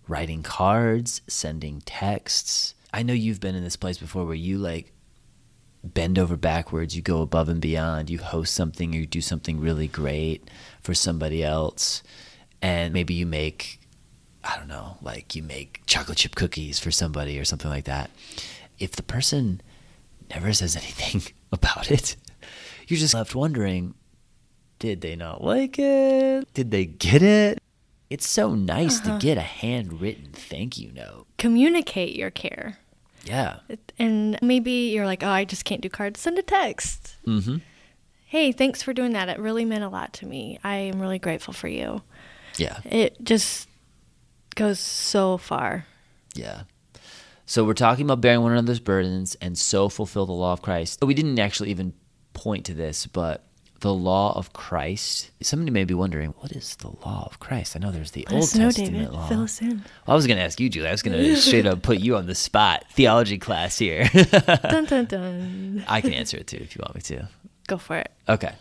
writing 0.07 0.44
cards, 0.44 1.21
sending 1.27 1.81
texts. 1.85 2.75
I 2.93 3.03
know 3.03 3.13
you've 3.13 3.39
been 3.39 3.55
in 3.55 3.63
this 3.63 3.75
place 3.75 3.97
before 3.97 4.25
where 4.25 4.35
you 4.35 4.57
like 4.57 4.91
bend 5.83 6.19
over 6.19 6.38
backwards, 6.38 6.95
you 6.95 7.01
go 7.01 7.21
above 7.21 7.49
and 7.49 7.61
beyond, 7.61 8.09
you 8.09 8.19
host 8.19 8.53
something 8.53 8.93
or 8.93 8.99
you 8.99 9.07
do 9.07 9.21
something 9.21 9.59
really 9.59 9.88
great 9.88 10.49
for 10.81 10.93
somebody 10.93 11.43
else, 11.43 12.03
and 12.61 12.93
maybe 12.93 13.13
you 13.13 13.25
make 13.25 13.79
I 14.43 14.57
don't 14.57 14.67
know, 14.67 14.97
like 15.01 15.35
you 15.35 15.43
make 15.43 15.81
chocolate 15.85 16.17
chip 16.17 16.35
cookies 16.35 16.79
for 16.79 16.89
somebody 16.89 17.39
or 17.39 17.45
something 17.45 17.69
like 17.69 17.85
that. 17.85 18.09
If 18.79 18.94
the 18.94 19.03
person 19.03 19.61
never 20.29 20.51
says 20.53 20.75
anything 20.81 21.21
about 21.51 21.91
it, 21.91 22.15
you're 22.87 22.99
just 22.99 23.13
left 23.13 23.35
wondering 23.35 23.94
did 24.79 25.01
they 25.01 25.15
not 25.15 25.44
like 25.44 25.77
it? 25.77 26.51
Did 26.55 26.71
they 26.71 26.85
get 26.85 27.21
it? 27.21 27.61
It's 28.11 28.27
so 28.27 28.53
nice 28.53 28.99
to 28.99 29.17
get 29.21 29.37
a 29.37 29.41
handwritten 29.41 30.33
thank 30.33 30.77
you 30.77 30.91
note. 30.91 31.27
Communicate 31.37 32.13
your 32.13 32.30
care. 32.30 32.77
Yeah. 33.23 33.59
And 33.97 34.37
maybe 34.41 34.91
you're 34.91 35.06
like, 35.06 35.23
oh, 35.23 35.30
I 35.30 35.45
just 35.45 35.63
can't 35.63 35.80
do 35.80 35.87
cards. 35.87 36.19
Send 36.19 36.37
a 36.37 36.41
text. 36.41 37.15
Mm-hmm. 37.25 37.59
Hey, 38.25 38.51
thanks 38.51 38.83
for 38.83 38.91
doing 38.91 39.13
that. 39.13 39.30
It 39.30 39.39
really 39.39 39.63
meant 39.63 39.85
a 39.85 39.87
lot 39.87 40.11
to 40.15 40.25
me. 40.25 40.59
I 40.61 40.75
am 40.75 41.01
really 41.01 41.19
grateful 41.19 41.53
for 41.53 41.69
you. 41.69 42.01
Yeah. 42.57 42.81
It 42.83 43.23
just 43.23 43.69
goes 44.56 44.81
so 44.81 45.37
far. 45.37 45.85
Yeah. 46.35 46.63
So 47.45 47.63
we're 47.63 47.73
talking 47.73 48.03
about 48.03 48.19
bearing 48.19 48.41
one 48.41 48.51
another's 48.51 48.81
burdens 48.81 49.35
and 49.35 49.57
so 49.57 49.87
fulfill 49.87 50.25
the 50.25 50.33
law 50.33 50.51
of 50.51 50.61
Christ. 50.61 50.99
But 50.99 51.06
we 51.06 51.13
didn't 51.13 51.39
actually 51.39 51.69
even 51.69 51.94
point 52.33 52.65
to 52.65 52.73
this, 52.73 53.07
but 53.07 53.47
the 53.81 53.94
law 53.94 54.33
of 54.38 54.54
Christ. 54.54 55.31
Somebody 55.42 55.71
may 55.71 55.83
be 55.83 55.94
wondering, 55.94 56.33
what 56.40 56.52
is 56.52 56.76
the 56.78 56.88
law 56.88 57.28
of 57.30 57.40
Christ? 57.40 57.76
I 57.76 57.80
know 57.80 57.92
there's 57.92 58.11
the 58.11 58.26
Let 58.30 58.35
Old 58.35 58.44
us 58.44 58.56
know, 58.56 58.66
Testament 58.66 58.94
David. 58.94 59.11
law. 59.11 59.28
Fill 59.28 59.42
us 59.44 59.61
in. 59.61 59.78
Well, 59.78 59.83
I 60.07 60.14
was 60.14 60.28
going 60.28 60.38
to 60.38 60.44
ask 60.44 60.59
you, 60.59 60.69
Julie. 60.69 60.88
I 60.88 60.92
was 60.92 61.02
going 61.02 61.18
to 61.18 61.35
straight 61.35 61.66
up 61.66 61.81
put 61.81 62.00
you 62.00 62.16
on 62.16 62.28
the 62.28 62.35
spot. 62.35 62.85
Theology 62.92 63.38
class 63.38 63.78
here. 63.78 64.09
dun, 64.14 64.85
dun, 64.85 65.06
dun. 65.06 65.83
I 65.88 66.00
can 66.00 66.14
answer 66.14 66.38
it 66.38 66.47
too 66.47 66.59
if 66.61 66.76
you 66.76 66.81
want 66.83 66.95
me 66.95 67.02
to. 67.02 67.28
Go 67.68 67.78
for 67.78 67.97
it. 67.97 68.11
Okay. 68.30 68.54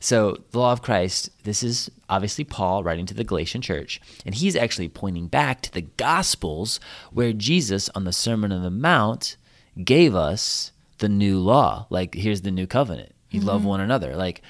So, 0.00 0.38
the 0.52 0.58
law 0.58 0.72
of 0.72 0.82
Christ, 0.82 1.30
this 1.42 1.62
is 1.62 1.90
obviously 2.08 2.44
Paul 2.44 2.84
writing 2.84 3.06
to 3.06 3.14
the 3.14 3.24
Galatian 3.24 3.62
church, 3.62 4.00
and 4.24 4.34
he's 4.34 4.54
actually 4.54 4.88
pointing 4.88 5.26
back 5.26 5.60
to 5.62 5.72
the 5.72 5.82
Gospels 5.82 6.78
where 7.12 7.32
Jesus 7.32 7.88
on 7.94 8.04
the 8.04 8.12
Sermon 8.12 8.52
on 8.52 8.62
the 8.62 8.70
Mount 8.70 9.36
gave 9.82 10.14
us 10.14 10.70
the 10.98 11.08
new 11.08 11.38
law. 11.38 11.86
Like, 11.90 12.14
here's 12.14 12.42
the 12.42 12.50
new 12.50 12.66
covenant. 12.66 13.12
You 13.30 13.40
love 13.40 13.60
mm-hmm. 13.60 13.68
one 13.68 13.80
another. 13.80 14.16
Like, 14.16 14.42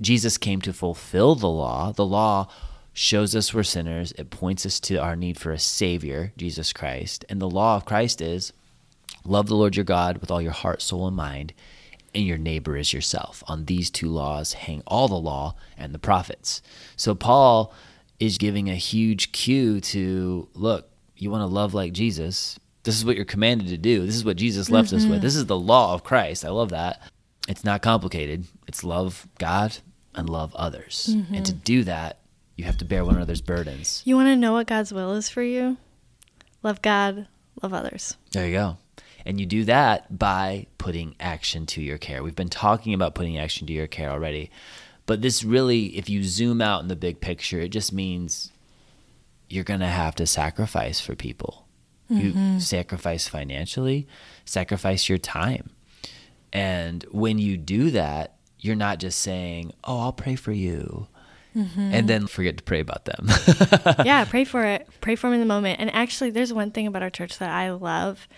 Jesus 0.00 0.38
came 0.38 0.60
to 0.62 0.72
fulfill 0.72 1.34
the 1.34 1.48
law. 1.48 1.92
The 1.92 2.06
law 2.06 2.48
shows 2.92 3.36
us 3.36 3.54
we're 3.54 3.62
sinners, 3.62 4.12
it 4.18 4.30
points 4.30 4.66
us 4.66 4.80
to 4.80 4.96
our 4.96 5.14
need 5.14 5.38
for 5.38 5.52
a 5.52 5.58
Savior, 5.58 6.32
Jesus 6.36 6.72
Christ. 6.72 7.24
And 7.28 7.40
the 7.40 7.48
law 7.48 7.76
of 7.76 7.84
Christ 7.84 8.20
is 8.20 8.52
love 9.24 9.46
the 9.46 9.54
Lord 9.54 9.76
your 9.76 9.84
God 9.84 10.18
with 10.18 10.30
all 10.30 10.42
your 10.42 10.52
heart, 10.52 10.82
soul, 10.82 11.06
and 11.06 11.16
mind, 11.16 11.52
and 12.14 12.24
your 12.24 12.38
neighbor 12.38 12.76
is 12.76 12.92
yourself. 12.92 13.44
On 13.46 13.66
these 13.66 13.90
two 13.90 14.08
laws 14.08 14.54
hang 14.54 14.82
all 14.86 15.06
the 15.06 15.14
law 15.14 15.54
and 15.76 15.94
the 15.94 15.98
prophets. 15.98 16.60
So 16.96 17.14
Paul 17.14 17.72
is 18.18 18.38
giving 18.38 18.68
a 18.68 18.74
huge 18.74 19.30
cue 19.30 19.80
to 19.80 20.48
look, 20.54 20.90
you 21.16 21.30
want 21.30 21.42
to 21.42 21.46
love 21.46 21.74
like 21.74 21.92
Jesus. 21.92 22.58
This 22.82 22.96
is 22.96 23.04
what 23.04 23.16
you're 23.16 23.24
commanded 23.24 23.68
to 23.68 23.78
do. 23.78 24.06
This 24.06 24.16
is 24.16 24.24
what 24.24 24.36
Jesus 24.36 24.70
left 24.70 24.92
us 24.92 25.04
with. 25.04 25.14
Mm-hmm. 25.14 25.20
This 25.20 25.36
is 25.36 25.46
the 25.46 25.58
law 25.58 25.94
of 25.94 26.02
Christ. 26.04 26.44
I 26.44 26.48
love 26.48 26.70
that. 26.70 27.00
It's 27.48 27.64
not 27.64 27.82
complicated. 27.82 28.46
It's 28.66 28.82
love 28.82 29.28
God 29.38 29.78
and 30.18 30.28
love 30.28 30.54
others. 30.54 31.14
And 31.32 31.46
to 31.46 31.52
do 31.52 31.84
that, 31.84 32.18
you 32.56 32.64
have 32.64 32.78
to 32.78 32.84
bear 32.84 33.04
one 33.04 33.16
another's 33.16 33.40
burdens. 33.40 34.02
You 34.04 34.16
want 34.16 34.28
to 34.28 34.36
know 34.36 34.52
what 34.52 34.66
God's 34.66 34.92
will 34.92 35.14
is 35.14 35.28
for 35.28 35.42
you? 35.42 35.78
love 36.62 36.82
God, 36.82 37.26
love 37.62 37.72
others. 37.72 38.16
There 38.32 38.46
you 38.46 38.52
go. 38.52 38.76
And 39.24 39.38
you 39.38 39.46
do 39.46 39.64
that 39.64 40.18
by 40.18 40.66
putting 40.78 41.14
action 41.20 41.66
to 41.66 41.82
your 41.82 41.98
care. 41.98 42.22
We've 42.22 42.34
been 42.34 42.48
talking 42.48 42.94
about 42.94 43.14
putting 43.14 43.36
action 43.36 43.66
to 43.66 43.72
your 43.72 43.86
care 43.86 44.10
already. 44.10 44.50
But 45.06 45.22
this 45.22 45.44
really, 45.44 45.96
if 45.96 46.08
you 46.08 46.24
zoom 46.24 46.60
out 46.60 46.82
in 46.82 46.88
the 46.88 46.96
big 46.96 47.20
picture, 47.20 47.60
it 47.60 47.70
just 47.70 47.92
means 47.92 48.52
you're 49.48 49.64
going 49.64 49.80
to 49.80 49.86
have 49.86 50.14
to 50.16 50.26
sacrifice 50.26 51.00
for 51.00 51.14
people. 51.14 51.66
Mm-hmm. 52.10 52.54
You 52.54 52.60
sacrifice 52.60 53.28
financially, 53.28 54.06
sacrifice 54.44 55.08
your 55.08 55.18
time. 55.18 55.70
And 56.52 57.04
when 57.10 57.38
you 57.38 57.58
do 57.58 57.90
that, 57.90 58.37
you're 58.60 58.76
not 58.76 58.98
just 58.98 59.20
saying, 59.20 59.72
Oh, 59.84 60.00
I'll 60.00 60.12
pray 60.12 60.36
for 60.36 60.52
you. 60.52 61.08
Mm-hmm. 61.56 61.80
And 61.92 62.08
then 62.08 62.26
forget 62.26 62.56
to 62.58 62.62
pray 62.62 62.80
about 62.80 63.04
them. 63.06 63.26
yeah, 64.04 64.24
pray 64.24 64.44
for 64.44 64.64
it. 64.64 64.86
Pray 65.00 65.16
for 65.16 65.26
them 65.26 65.34
in 65.34 65.40
the 65.40 65.46
moment. 65.46 65.80
And 65.80 65.92
actually, 65.92 66.30
there's 66.30 66.52
one 66.52 66.70
thing 66.70 66.86
about 66.86 67.02
our 67.02 67.10
church 67.10 67.38
that 67.38 67.50
I 67.50 67.70
love 67.70 68.28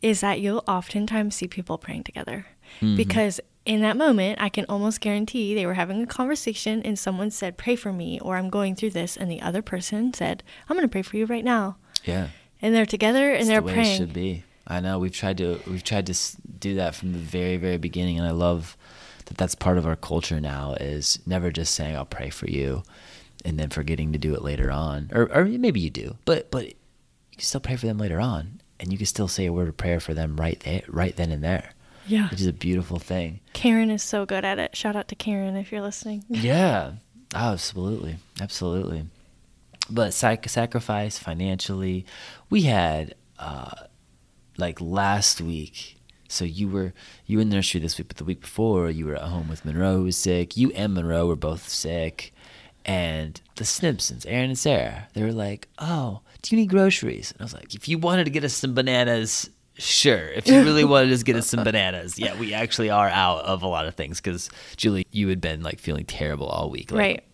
is 0.00 0.20
that 0.20 0.40
you'll 0.40 0.64
oftentimes 0.66 1.34
see 1.34 1.46
people 1.46 1.76
praying 1.76 2.04
together 2.04 2.46
mm-hmm. 2.80 2.96
because 2.96 3.38
in 3.66 3.82
that 3.82 3.96
moment, 3.96 4.40
I 4.40 4.48
can 4.48 4.64
almost 4.68 5.00
guarantee 5.00 5.54
they 5.54 5.66
were 5.66 5.74
having 5.74 6.02
a 6.02 6.06
conversation 6.06 6.80
and 6.82 6.98
someone 6.98 7.30
said, 7.30 7.58
Pray 7.58 7.76
for 7.76 7.92
me, 7.92 8.18
or 8.20 8.36
I'm 8.36 8.48
going 8.48 8.74
through 8.74 8.90
this. 8.90 9.16
And 9.16 9.30
the 9.30 9.42
other 9.42 9.62
person 9.62 10.14
said, 10.14 10.42
I'm 10.68 10.76
going 10.76 10.88
to 10.88 10.92
pray 10.92 11.02
for 11.02 11.16
you 11.16 11.26
right 11.26 11.44
now. 11.44 11.76
Yeah. 12.04 12.28
And 12.62 12.74
they're 12.74 12.86
together 12.86 13.30
and 13.30 13.40
it's 13.40 13.48
they're 13.48 13.60
the 13.60 13.72
praying. 13.72 13.94
It 13.94 13.96
should 13.96 14.12
be. 14.12 14.44
I 14.66 14.80
know 14.80 14.98
we've 14.98 15.12
tried 15.12 15.38
to 15.38 15.60
we've 15.66 15.82
tried 15.82 16.06
to 16.06 16.14
do 16.58 16.76
that 16.76 16.94
from 16.94 17.12
the 17.12 17.18
very 17.18 17.56
very 17.56 17.76
beginning, 17.76 18.18
and 18.18 18.26
I 18.26 18.30
love 18.30 18.76
that 19.26 19.36
that's 19.36 19.54
part 19.54 19.78
of 19.78 19.86
our 19.86 19.96
culture 19.96 20.40
now. 20.40 20.74
Is 20.80 21.18
never 21.26 21.50
just 21.50 21.74
saying 21.74 21.96
I'll 21.96 22.04
pray 22.04 22.30
for 22.30 22.48
you, 22.48 22.82
and 23.44 23.58
then 23.58 23.70
forgetting 23.70 24.12
to 24.12 24.18
do 24.18 24.34
it 24.34 24.42
later 24.42 24.70
on, 24.70 25.10
or 25.12 25.30
or 25.32 25.44
maybe 25.44 25.80
you 25.80 25.90
do, 25.90 26.16
but 26.24 26.50
but 26.50 26.66
you 26.66 26.74
can 27.32 27.42
still 27.42 27.60
pray 27.60 27.76
for 27.76 27.86
them 27.86 27.98
later 27.98 28.20
on, 28.20 28.60
and 28.78 28.92
you 28.92 28.98
can 28.98 29.06
still 29.06 29.28
say 29.28 29.46
a 29.46 29.52
word 29.52 29.68
of 29.68 29.76
prayer 29.76 30.00
for 30.00 30.14
them 30.14 30.36
right 30.36 30.60
there, 30.60 30.82
right 30.88 31.16
then 31.16 31.30
and 31.30 31.42
there. 31.44 31.70
Yeah. 32.06 32.28
Which 32.28 32.40
is 32.40 32.46
a 32.46 32.52
beautiful 32.52 32.98
thing. 32.98 33.40
Karen 33.52 33.90
is 33.90 34.02
so 34.02 34.26
good 34.26 34.44
at 34.44 34.58
it. 34.58 34.74
Shout 34.74 34.96
out 34.96 35.06
to 35.08 35.14
Karen 35.14 35.56
if 35.56 35.70
you're 35.70 35.80
listening. 35.80 36.24
yeah. 36.28 36.94
Oh, 37.34 37.52
absolutely. 37.52 38.16
Absolutely. 38.40 39.06
But 39.88 40.12
sac- 40.12 40.48
sacrifice 40.48 41.18
financially. 41.18 42.04
We 42.48 42.62
had, 42.62 43.14
uh, 43.38 43.70
like 44.56 44.80
last 44.80 45.40
week, 45.40 45.99
so 46.30 46.44
you 46.44 46.68
were 46.68 46.92
you 47.26 47.38
were 47.38 47.42
in 47.42 47.50
the 47.50 47.56
nursery 47.56 47.80
this 47.80 47.98
week, 47.98 48.08
but 48.08 48.16
the 48.16 48.24
week 48.24 48.40
before 48.40 48.88
you 48.90 49.06
were 49.06 49.16
at 49.16 49.22
home 49.22 49.48
with 49.48 49.64
Monroe 49.64 49.98
who 49.98 50.04
was 50.04 50.16
sick. 50.16 50.56
You 50.56 50.70
and 50.72 50.94
Monroe 50.94 51.26
were 51.26 51.36
both 51.36 51.68
sick. 51.68 52.32
And 52.86 53.38
the 53.56 53.66
Snipsons, 53.66 54.24
Aaron 54.24 54.50
and 54.50 54.58
Sarah, 54.58 55.08
they 55.12 55.22
were 55.22 55.32
like, 55.32 55.68
Oh, 55.78 56.20
do 56.40 56.54
you 56.54 56.60
need 56.62 56.70
groceries? 56.70 57.30
And 57.32 57.42
I 57.42 57.44
was 57.44 57.52
like, 57.52 57.74
If 57.74 57.88
you 57.88 57.98
wanted 57.98 58.24
to 58.24 58.30
get 58.30 58.44
us 58.44 58.54
some 58.54 58.74
bananas, 58.74 59.50
Sure. 59.74 60.28
If 60.28 60.46
you 60.46 60.62
really 60.62 60.84
wanted 60.84 61.06
to 61.06 61.12
just 61.12 61.24
get 61.24 61.36
us 61.36 61.46
some 61.46 61.64
bananas. 61.64 62.18
Yeah, 62.18 62.38
we 62.38 62.52
actually 62.52 62.90
are 62.90 63.08
out 63.08 63.44
of 63.44 63.62
a 63.62 63.66
lot 63.66 63.86
of 63.86 63.94
things 63.94 64.20
because, 64.20 64.50
Julie, 64.76 65.06
you 65.10 65.28
had 65.28 65.40
been 65.40 65.62
like 65.62 65.78
feeling 65.78 66.04
terrible 66.04 66.46
all 66.46 66.70
week. 66.70 66.90
Like, 66.90 66.98
right. 66.98 67.24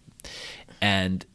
And 0.81 1.27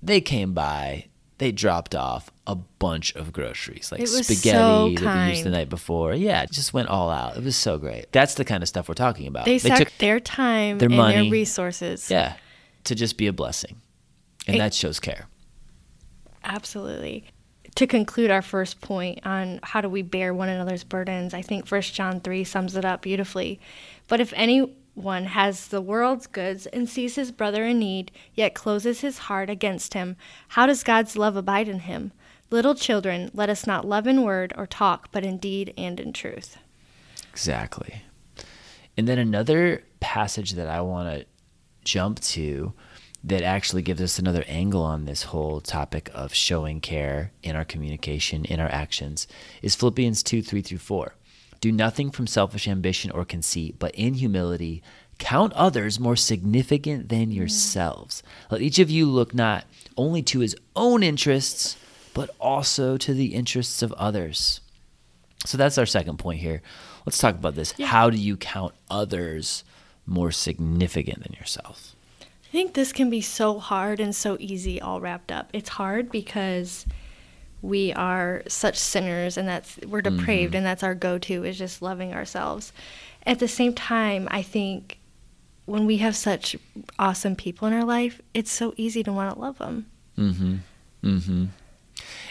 they 0.00 0.20
came 0.20 0.54
by, 0.54 1.06
they 1.40 1.52
dropped 1.52 1.94
off 1.94 2.30
a 2.46 2.54
bunch 2.54 3.14
of 3.16 3.32
groceries, 3.32 3.90
like 3.90 4.06
spaghetti 4.06 4.50
so 4.50 4.90
that 4.90 5.00
they 5.00 5.30
used 5.30 5.44
the 5.44 5.50
night 5.50 5.70
before. 5.70 6.12
Yeah, 6.12 6.42
it 6.42 6.50
just 6.52 6.74
went 6.74 6.88
all 6.88 7.08
out. 7.08 7.38
It 7.38 7.42
was 7.42 7.56
so 7.56 7.78
great. 7.78 8.12
That's 8.12 8.34
the 8.34 8.44
kind 8.44 8.62
of 8.62 8.68
stuff 8.68 8.90
we're 8.90 8.94
talking 8.94 9.26
about. 9.26 9.46
They, 9.46 9.56
they 9.56 9.70
took 9.70 9.90
their 9.96 10.20
time 10.20 10.76
their 10.76 10.90
and 10.90 10.96
money, 10.98 11.14
their 11.14 11.30
resources. 11.30 12.10
Yeah, 12.10 12.34
to 12.84 12.94
just 12.94 13.16
be 13.16 13.26
a 13.26 13.32
blessing. 13.32 13.80
And 14.46 14.56
it, 14.56 14.58
that 14.58 14.74
shows 14.74 15.00
care. 15.00 15.28
Absolutely 16.44 17.24
to 17.76 17.86
conclude 17.86 18.30
our 18.30 18.42
first 18.42 18.80
point 18.80 19.20
on 19.24 19.60
how 19.62 19.80
do 19.80 19.88
we 19.88 20.02
bear 20.02 20.34
one 20.34 20.48
another's 20.48 20.84
burdens, 20.84 21.32
I 21.32 21.40
think 21.40 21.70
1 21.70 21.80
John 21.82 22.20
3 22.20 22.44
sums 22.44 22.76
it 22.76 22.84
up 22.84 23.02
beautifully. 23.02 23.60
But 24.08 24.20
if 24.20 24.34
anyone 25.00 25.24
has 25.24 25.68
the 25.68 25.80
world's 25.80 26.26
goods 26.26 26.66
and 26.66 26.86
sees 26.86 27.14
his 27.14 27.32
brother 27.32 27.64
in 27.64 27.78
need, 27.78 28.12
yet 28.34 28.54
closes 28.54 29.00
his 29.00 29.16
heart 29.16 29.48
against 29.48 29.94
him, 29.94 30.14
how 30.48 30.66
does 30.66 30.84
God's 30.84 31.16
love 31.16 31.36
abide 31.36 31.68
in 31.68 31.80
him? 31.80 32.12
Little 32.50 32.74
children, 32.74 33.30
let 33.32 33.48
us 33.48 33.66
not 33.66 33.86
love 33.86 34.06
in 34.06 34.22
word 34.22 34.52
or 34.58 34.66
talk, 34.66 35.08
but 35.10 35.24
in 35.24 35.38
deed 35.38 35.72
and 35.78 35.98
in 35.98 36.12
truth. 36.12 36.58
Exactly. 37.30 38.02
And 38.98 39.08
then 39.08 39.18
another 39.18 39.84
passage 40.00 40.52
that 40.52 40.68
I 40.68 40.82
want 40.82 41.08
to 41.08 41.26
jump 41.82 42.20
to 42.20 42.74
that 43.24 43.42
actually 43.42 43.80
gives 43.80 44.02
us 44.02 44.18
another 44.18 44.44
angle 44.46 44.82
on 44.82 45.06
this 45.06 45.22
whole 45.22 45.62
topic 45.62 46.10
of 46.12 46.34
showing 46.34 46.82
care 46.82 47.32
in 47.42 47.56
our 47.56 47.64
communication, 47.64 48.44
in 48.44 48.60
our 48.60 48.68
actions, 48.68 49.26
is 49.62 49.74
Philippians 49.74 50.22
2 50.22 50.42
3 50.42 50.60
through 50.60 50.78
4. 50.78 51.14
Do 51.60 51.70
nothing 51.70 52.10
from 52.10 52.26
selfish 52.26 52.66
ambition 52.66 53.10
or 53.10 53.24
conceit, 53.24 53.76
but 53.78 53.94
in 53.94 54.14
humility 54.14 54.82
count 55.20 55.52
others 55.52 56.00
more 56.00 56.16
significant 56.16 57.10
than 57.10 57.26
mm. 57.26 57.34
yourselves. 57.34 58.22
Let 58.50 58.62
each 58.62 58.78
of 58.78 58.90
you 58.90 59.06
look 59.06 59.34
not 59.34 59.64
only 59.96 60.22
to 60.22 60.40
his 60.40 60.56
own 60.74 61.02
interests, 61.02 61.76
but 62.14 62.30
also 62.40 62.96
to 62.96 63.14
the 63.14 63.34
interests 63.34 63.82
of 63.82 63.92
others. 63.92 64.60
So 65.46 65.56
that's 65.56 65.78
our 65.78 65.86
second 65.86 66.18
point 66.18 66.40
here. 66.40 66.62
Let's 67.06 67.18
talk 67.18 67.34
about 67.34 67.54
this. 67.54 67.72
Yeah. 67.76 67.86
How 67.86 68.10
do 68.10 68.16
you 68.16 68.36
count 68.36 68.74
others 68.90 69.64
more 70.06 70.32
significant 70.32 71.22
than 71.22 71.34
yourself? 71.34 71.94
I 72.22 72.50
think 72.50 72.74
this 72.74 72.92
can 72.92 73.10
be 73.10 73.20
so 73.20 73.58
hard 73.58 74.00
and 74.00 74.14
so 74.14 74.36
easy 74.40 74.80
all 74.80 75.00
wrapped 75.00 75.30
up. 75.30 75.50
It's 75.52 75.68
hard 75.68 76.10
because 76.10 76.84
we 77.62 77.92
are 77.92 78.42
such 78.48 78.76
sinners 78.76 79.36
and 79.36 79.48
that's 79.48 79.78
we're 79.86 80.02
depraved 80.02 80.50
mm-hmm. 80.50 80.58
and 80.58 80.66
that's 80.66 80.82
our 80.82 80.94
go-to 80.94 81.44
is 81.44 81.58
just 81.58 81.82
loving 81.82 82.14
ourselves. 82.14 82.72
At 83.26 83.38
the 83.38 83.48
same 83.48 83.74
time, 83.74 84.28
I 84.30 84.42
think 84.42 84.98
when 85.66 85.86
we 85.86 85.98
have 85.98 86.16
such 86.16 86.56
awesome 86.98 87.36
people 87.36 87.68
in 87.68 87.74
our 87.74 87.84
life, 87.84 88.20
it's 88.34 88.50
so 88.50 88.72
easy 88.76 89.02
to 89.02 89.12
want 89.12 89.34
to 89.34 89.40
love 89.40 89.58
them. 89.58 89.86
mm-hmm 90.18 90.56
mm-hmm 91.02 91.44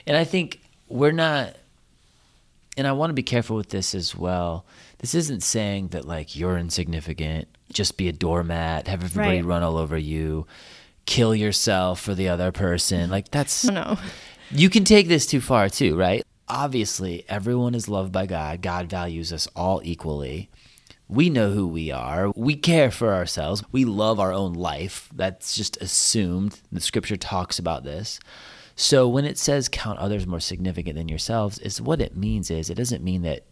And 0.06 0.18
I 0.18 0.24
think 0.24 0.62
we're 0.88 1.12
not 1.12 1.56
and 2.78 2.88
I 2.88 2.92
want 2.94 3.10
to 3.10 3.16
be 3.16 3.24
careful 3.24 3.58
with 3.58 3.70
this 3.70 3.94
as 3.94 4.16
well. 4.16 4.66
This 5.00 5.14
isn't 5.14 5.44
saying 5.44 5.90
that 5.90 6.06
like 6.06 6.36
you're 6.36 6.58
insignificant 6.58 7.48
just 7.72 7.98
be 7.98 8.08
a 8.08 8.12
doormat, 8.12 8.88
have 8.88 9.04
everybody 9.04 9.38
right. 9.38 9.46
run 9.46 9.64
all 9.64 9.78
over 9.78 9.98
you, 9.98 10.48
kill 11.06 11.36
yourself 11.36 12.00
for 12.00 12.16
the 12.16 12.30
other 12.30 12.52
person. 12.52 13.10
Like 13.10 13.32
that's 13.32 13.66
no. 13.66 13.98
You 14.52 14.70
can 14.70 14.84
take 14.84 15.08
this 15.08 15.26
too 15.26 15.42
far 15.42 15.70
too, 15.70 15.96
right? 15.96 16.24
Obviously, 16.48 17.24
everyone 17.30 17.76
is 17.76 17.88
loved 17.88 18.12
by 18.12 18.26
God. 18.26 18.62
God 18.62 18.90
values 18.90 19.32
us 19.32 19.48
all 19.56 19.82
equally. 19.84 20.50
We 21.08 21.30
know 21.30 21.52
who 21.52 21.68
we 21.68 21.92
are. 21.92 22.32
We 22.36 22.56
care 22.56 22.92
for 22.92 23.14
ourselves. 23.14 23.64
We 23.72 23.86
love 23.86 24.20
our 24.20 24.32
own 24.32 24.54
life. 24.54 25.10
That's 25.14 25.56
just 25.56 25.78
assumed. 25.78 26.60
The 26.72 26.82
scripture 26.82 27.18
talks 27.18 27.60
about 27.60 27.84
this. 27.84 28.20
So 28.76 29.08
when 29.08 29.26
it 29.26 29.38
says 29.38 29.70
count 29.70 30.00
others 30.00 30.26
more 30.26 30.40
significant 30.40 30.96
than 30.96 31.10
yourselves, 31.10 31.60
is 31.60 31.82
what 31.82 32.02
it 32.02 32.16
means 32.16 32.50
is 32.50 32.70
it 32.70 32.76
doesn't 32.76 33.04
mean 33.04 33.24
that 33.24 33.46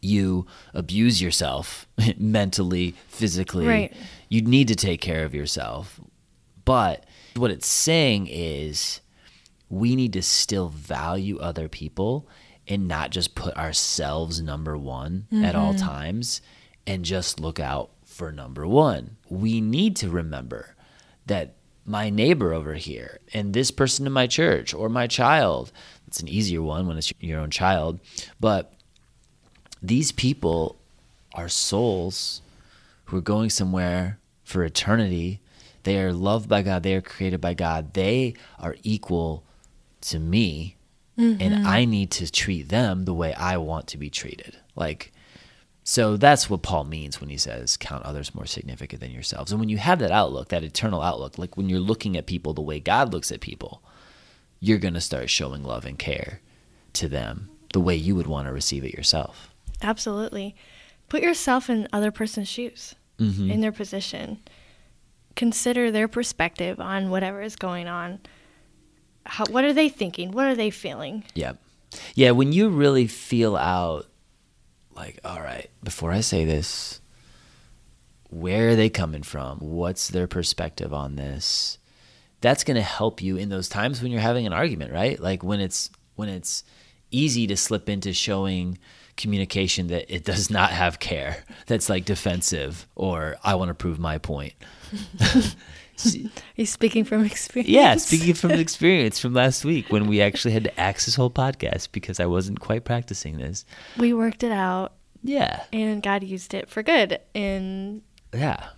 you 0.00 0.46
abuse 0.72 1.20
yourself 1.20 1.86
mentally, 2.18 2.94
physically. 3.08 3.66
Right. 3.66 3.92
You 4.28 4.42
need 4.42 4.68
to 4.68 4.74
take 4.74 5.00
care 5.00 5.24
of 5.24 5.34
yourself. 5.34 6.00
But 6.64 7.04
what 7.36 7.50
it's 7.50 7.66
saying 7.66 8.28
is 8.28 9.00
we 9.68 9.96
need 9.96 10.12
to 10.12 10.22
still 10.22 10.68
value 10.68 11.38
other 11.38 11.68
people 11.68 12.28
and 12.66 12.88
not 12.88 13.10
just 13.10 13.34
put 13.34 13.56
ourselves 13.56 14.40
number 14.40 14.76
one 14.76 15.26
mm-hmm. 15.32 15.44
at 15.44 15.54
all 15.54 15.74
mm-hmm. 15.74 15.86
times 15.86 16.40
and 16.86 17.04
just 17.04 17.40
look 17.40 17.60
out 17.60 17.90
for 18.04 18.32
number 18.32 18.66
one. 18.66 19.16
We 19.28 19.60
need 19.60 19.96
to 19.96 20.10
remember 20.10 20.74
that 21.26 21.54
my 21.84 22.08
neighbor 22.10 22.52
over 22.52 22.74
here 22.74 23.20
and 23.32 23.52
this 23.52 23.70
person 23.70 24.06
in 24.06 24.12
my 24.12 24.26
church 24.26 24.72
or 24.72 24.88
my 24.88 25.06
child, 25.06 25.72
it's 26.06 26.20
an 26.20 26.28
easier 26.28 26.62
one 26.62 26.86
when 26.86 26.96
it's 26.96 27.12
your 27.20 27.40
own 27.40 27.50
child, 27.50 28.00
but 28.40 28.72
these 29.82 30.12
people 30.12 30.76
are 31.34 31.48
souls 31.48 32.40
who 33.06 33.18
are 33.18 33.22
going 33.22 33.50
somewhere 33.50 34.18
for 34.44 34.64
eternity. 34.64 35.40
They 35.82 36.00
are 36.00 36.12
loved 36.12 36.48
by 36.48 36.62
God. 36.62 36.82
They 36.82 36.94
are 36.94 37.02
created 37.02 37.40
by 37.40 37.52
God. 37.52 37.92
They 37.92 38.34
are 38.58 38.76
equal 38.82 39.44
to 40.08 40.18
me. 40.18 40.76
Mm-hmm. 41.18 41.40
And 41.40 41.66
I 41.66 41.84
need 41.84 42.10
to 42.12 42.30
treat 42.30 42.70
them 42.70 43.04
the 43.04 43.14
way 43.14 43.34
I 43.34 43.56
want 43.58 43.86
to 43.88 43.98
be 43.98 44.10
treated. 44.10 44.56
Like, 44.74 45.12
so 45.84 46.16
that's 46.16 46.50
what 46.50 46.62
Paul 46.62 46.84
means 46.84 47.20
when 47.20 47.30
he 47.30 47.36
says, 47.36 47.76
count 47.76 48.04
others 48.04 48.34
more 48.34 48.46
significant 48.46 49.00
than 49.00 49.12
yourselves. 49.12 49.52
And 49.52 49.60
when 49.60 49.68
you 49.68 49.78
have 49.78 50.00
that 50.00 50.10
outlook, 50.10 50.48
that 50.48 50.64
eternal 50.64 51.02
outlook, 51.02 51.38
like 51.38 51.56
when 51.56 51.68
you're 51.68 51.78
looking 51.78 52.16
at 52.16 52.26
people 52.26 52.52
the 52.52 52.62
way 52.62 52.80
God 52.80 53.12
looks 53.12 53.30
at 53.30 53.40
people, 53.40 53.80
you're 54.58 54.78
going 54.78 54.94
to 54.94 55.00
start 55.00 55.30
showing 55.30 55.62
love 55.62 55.84
and 55.84 55.98
care 55.98 56.40
to 56.94 57.06
them 57.06 57.50
the 57.72 57.80
way 57.80 57.94
you 57.94 58.16
would 58.16 58.26
want 58.26 58.48
to 58.48 58.52
receive 58.52 58.82
it 58.82 58.94
yourself. 58.94 59.54
Absolutely. 59.82 60.56
Put 61.08 61.22
yourself 61.22 61.68
in 61.68 61.86
other 61.92 62.10
person's 62.10 62.48
shoes, 62.48 62.94
mm-hmm. 63.18 63.50
in 63.50 63.60
their 63.60 63.72
position. 63.72 64.40
Consider 65.36 65.90
their 65.90 66.08
perspective 66.08 66.80
on 66.80 67.10
whatever 67.10 67.42
is 67.42 67.56
going 67.56 67.86
on. 67.86 68.20
How, 69.26 69.44
what 69.46 69.64
are 69.64 69.72
they 69.72 69.88
thinking? 69.88 70.32
What 70.32 70.46
are 70.46 70.54
they 70.54 70.70
feeling? 70.70 71.24
Yep. 71.34 71.58
Yeah, 72.14 72.32
when 72.32 72.52
you 72.52 72.68
really 72.68 73.06
feel 73.06 73.56
out, 73.56 74.06
like, 74.94 75.18
all 75.24 75.40
right, 75.40 75.70
before 75.82 76.12
I 76.12 76.20
say 76.20 76.44
this, 76.44 77.00
where 78.30 78.70
are 78.70 78.76
they 78.76 78.90
coming 78.90 79.22
from? 79.22 79.58
What's 79.58 80.08
their 80.08 80.26
perspective 80.26 80.92
on 80.92 81.16
this? 81.16 81.78
That's 82.40 82.64
going 82.64 82.76
to 82.76 82.82
help 82.82 83.22
you 83.22 83.36
in 83.36 83.48
those 83.48 83.68
times 83.68 84.02
when 84.02 84.10
you're 84.10 84.20
having 84.20 84.46
an 84.46 84.52
argument, 84.52 84.92
right? 84.92 85.18
Like 85.18 85.42
when 85.42 85.60
it's 85.60 85.90
when 86.16 86.28
it's 86.28 86.64
easy 87.10 87.46
to 87.46 87.56
slip 87.56 87.88
into 87.88 88.12
showing 88.12 88.78
communication 89.16 89.86
that 89.86 90.12
it 90.12 90.24
does 90.24 90.50
not 90.50 90.70
have 90.70 90.98
care, 90.98 91.44
that's 91.66 91.88
like 91.88 92.04
defensive 92.04 92.86
or 92.96 93.36
I 93.42 93.54
want 93.54 93.68
to 93.68 93.74
prove 93.74 93.98
my 93.98 94.18
point. 94.18 94.54
He's 96.54 96.70
speaking 96.70 97.04
from 97.04 97.24
experience. 97.24 97.70
Yeah, 97.70 97.96
speaking 97.96 98.34
from 98.34 98.52
experience 98.52 99.18
from 99.18 99.34
last 99.34 99.64
week 99.64 99.90
when 99.90 100.06
we 100.06 100.20
actually 100.20 100.52
had 100.52 100.64
to 100.64 100.80
axe 100.80 101.06
this 101.06 101.14
whole 101.14 101.30
podcast 101.30 101.92
because 101.92 102.20
I 102.20 102.26
wasn't 102.26 102.60
quite 102.60 102.84
practicing 102.84 103.38
this. 103.38 103.64
We 103.96 104.12
worked 104.12 104.42
it 104.42 104.52
out. 104.52 104.94
Yeah. 105.22 105.62
And 105.72 106.02
God 106.02 106.22
used 106.22 106.54
it 106.54 106.68
for 106.68 106.82
good 106.82 107.18
in 107.32 108.02
Yeah. 108.32 108.68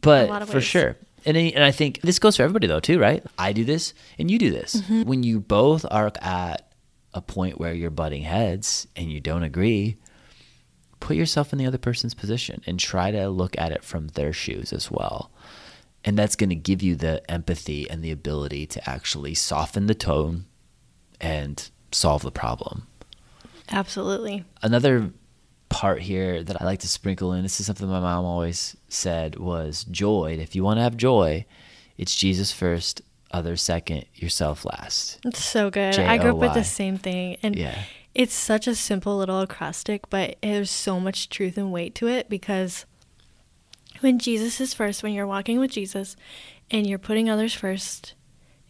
But 0.00 0.48
for 0.48 0.60
sure. 0.60 0.96
And, 1.24 1.36
and 1.36 1.64
I 1.64 1.72
think 1.72 2.00
this 2.02 2.18
goes 2.18 2.36
for 2.36 2.44
everybody 2.44 2.68
though 2.68 2.80
too, 2.80 3.00
right? 3.00 3.24
I 3.36 3.52
do 3.52 3.64
this 3.64 3.94
and 4.18 4.30
you 4.30 4.38
do 4.38 4.50
this. 4.50 4.76
Mm-hmm. 4.76 5.02
When 5.02 5.22
you 5.24 5.40
both 5.40 5.84
are 5.90 6.12
at 6.20 6.72
a 7.14 7.20
point 7.20 7.58
where 7.58 7.74
you're 7.74 7.90
butting 7.90 8.22
heads 8.22 8.86
and 8.94 9.10
you 9.10 9.20
don't 9.20 9.42
agree, 9.42 9.96
put 11.00 11.16
yourself 11.16 11.52
in 11.52 11.58
the 11.58 11.66
other 11.66 11.78
person's 11.78 12.14
position 12.14 12.62
and 12.66 12.78
try 12.78 13.10
to 13.10 13.28
look 13.28 13.58
at 13.58 13.72
it 13.72 13.82
from 13.82 14.08
their 14.08 14.32
shoes 14.32 14.72
as 14.72 14.90
well. 14.90 15.30
And 16.04 16.16
that's 16.16 16.36
going 16.36 16.50
to 16.50 16.56
give 16.56 16.82
you 16.82 16.94
the 16.94 17.28
empathy 17.30 17.88
and 17.90 18.02
the 18.02 18.12
ability 18.12 18.66
to 18.66 18.88
actually 18.88 19.34
soften 19.34 19.86
the 19.86 19.94
tone 19.94 20.46
and 21.20 21.68
solve 21.92 22.22
the 22.22 22.30
problem. 22.30 22.86
Absolutely. 23.70 24.44
Another 24.62 25.10
part 25.68 26.00
here 26.00 26.42
that 26.42 26.60
I 26.60 26.64
like 26.64 26.78
to 26.80 26.88
sprinkle 26.88 27.32
in, 27.32 27.42
this 27.42 27.60
is 27.60 27.66
something 27.66 27.88
my 27.88 28.00
mom 28.00 28.24
always 28.24 28.76
said 28.88 29.38
was 29.38 29.84
joy. 29.84 30.38
If 30.40 30.54
you 30.54 30.64
want 30.64 30.78
to 30.78 30.82
have 30.82 30.96
joy, 30.96 31.44
it's 31.98 32.14
Jesus 32.14 32.52
first, 32.52 33.02
others 33.30 33.60
second, 33.60 34.06
yourself 34.14 34.64
last. 34.64 35.18
It's 35.24 35.44
so 35.44 35.70
good. 35.70 35.94
J-O-Y. 35.94 36.12
I 36.12 36.18
grew 36.18 36.30
up 36.30 36.38
with 36.38 36.54
the 36.54 36.64
same 36.64 36.96
thing. 36.96 37.36
And 37.42 37.56
yeah. 37.56 37.82
it's 38.14 38.34
such 38.34 38.66
a 38.66 38.74
simple 38.74 39.16
little 39.18 39.40
acrostic, 39.40 40.08
but 40.08 40.36
there's 40.42 40.70
so 40.70 40.98
much 41.00 41.28
truth 41.28 41.58
and 41.58 41.72
weight 41.72 41.94
to 41.96 42.08
it 42.08 42.30
because 42.30 42.86
when 44.00 44.18
Jesus 44.18 44.60
is 44.60 44.74
first, 44.74 45.02
when 45.02 45.12
you're 45.12 45.26
walking 45.26 45.58
with 45.58 45.70
Jesus 45.70 46.16
and 46.70 46.86
you're 46.86 46.98
putting 46.98 47.28
others 47.28 47.54
first 47.54 48.14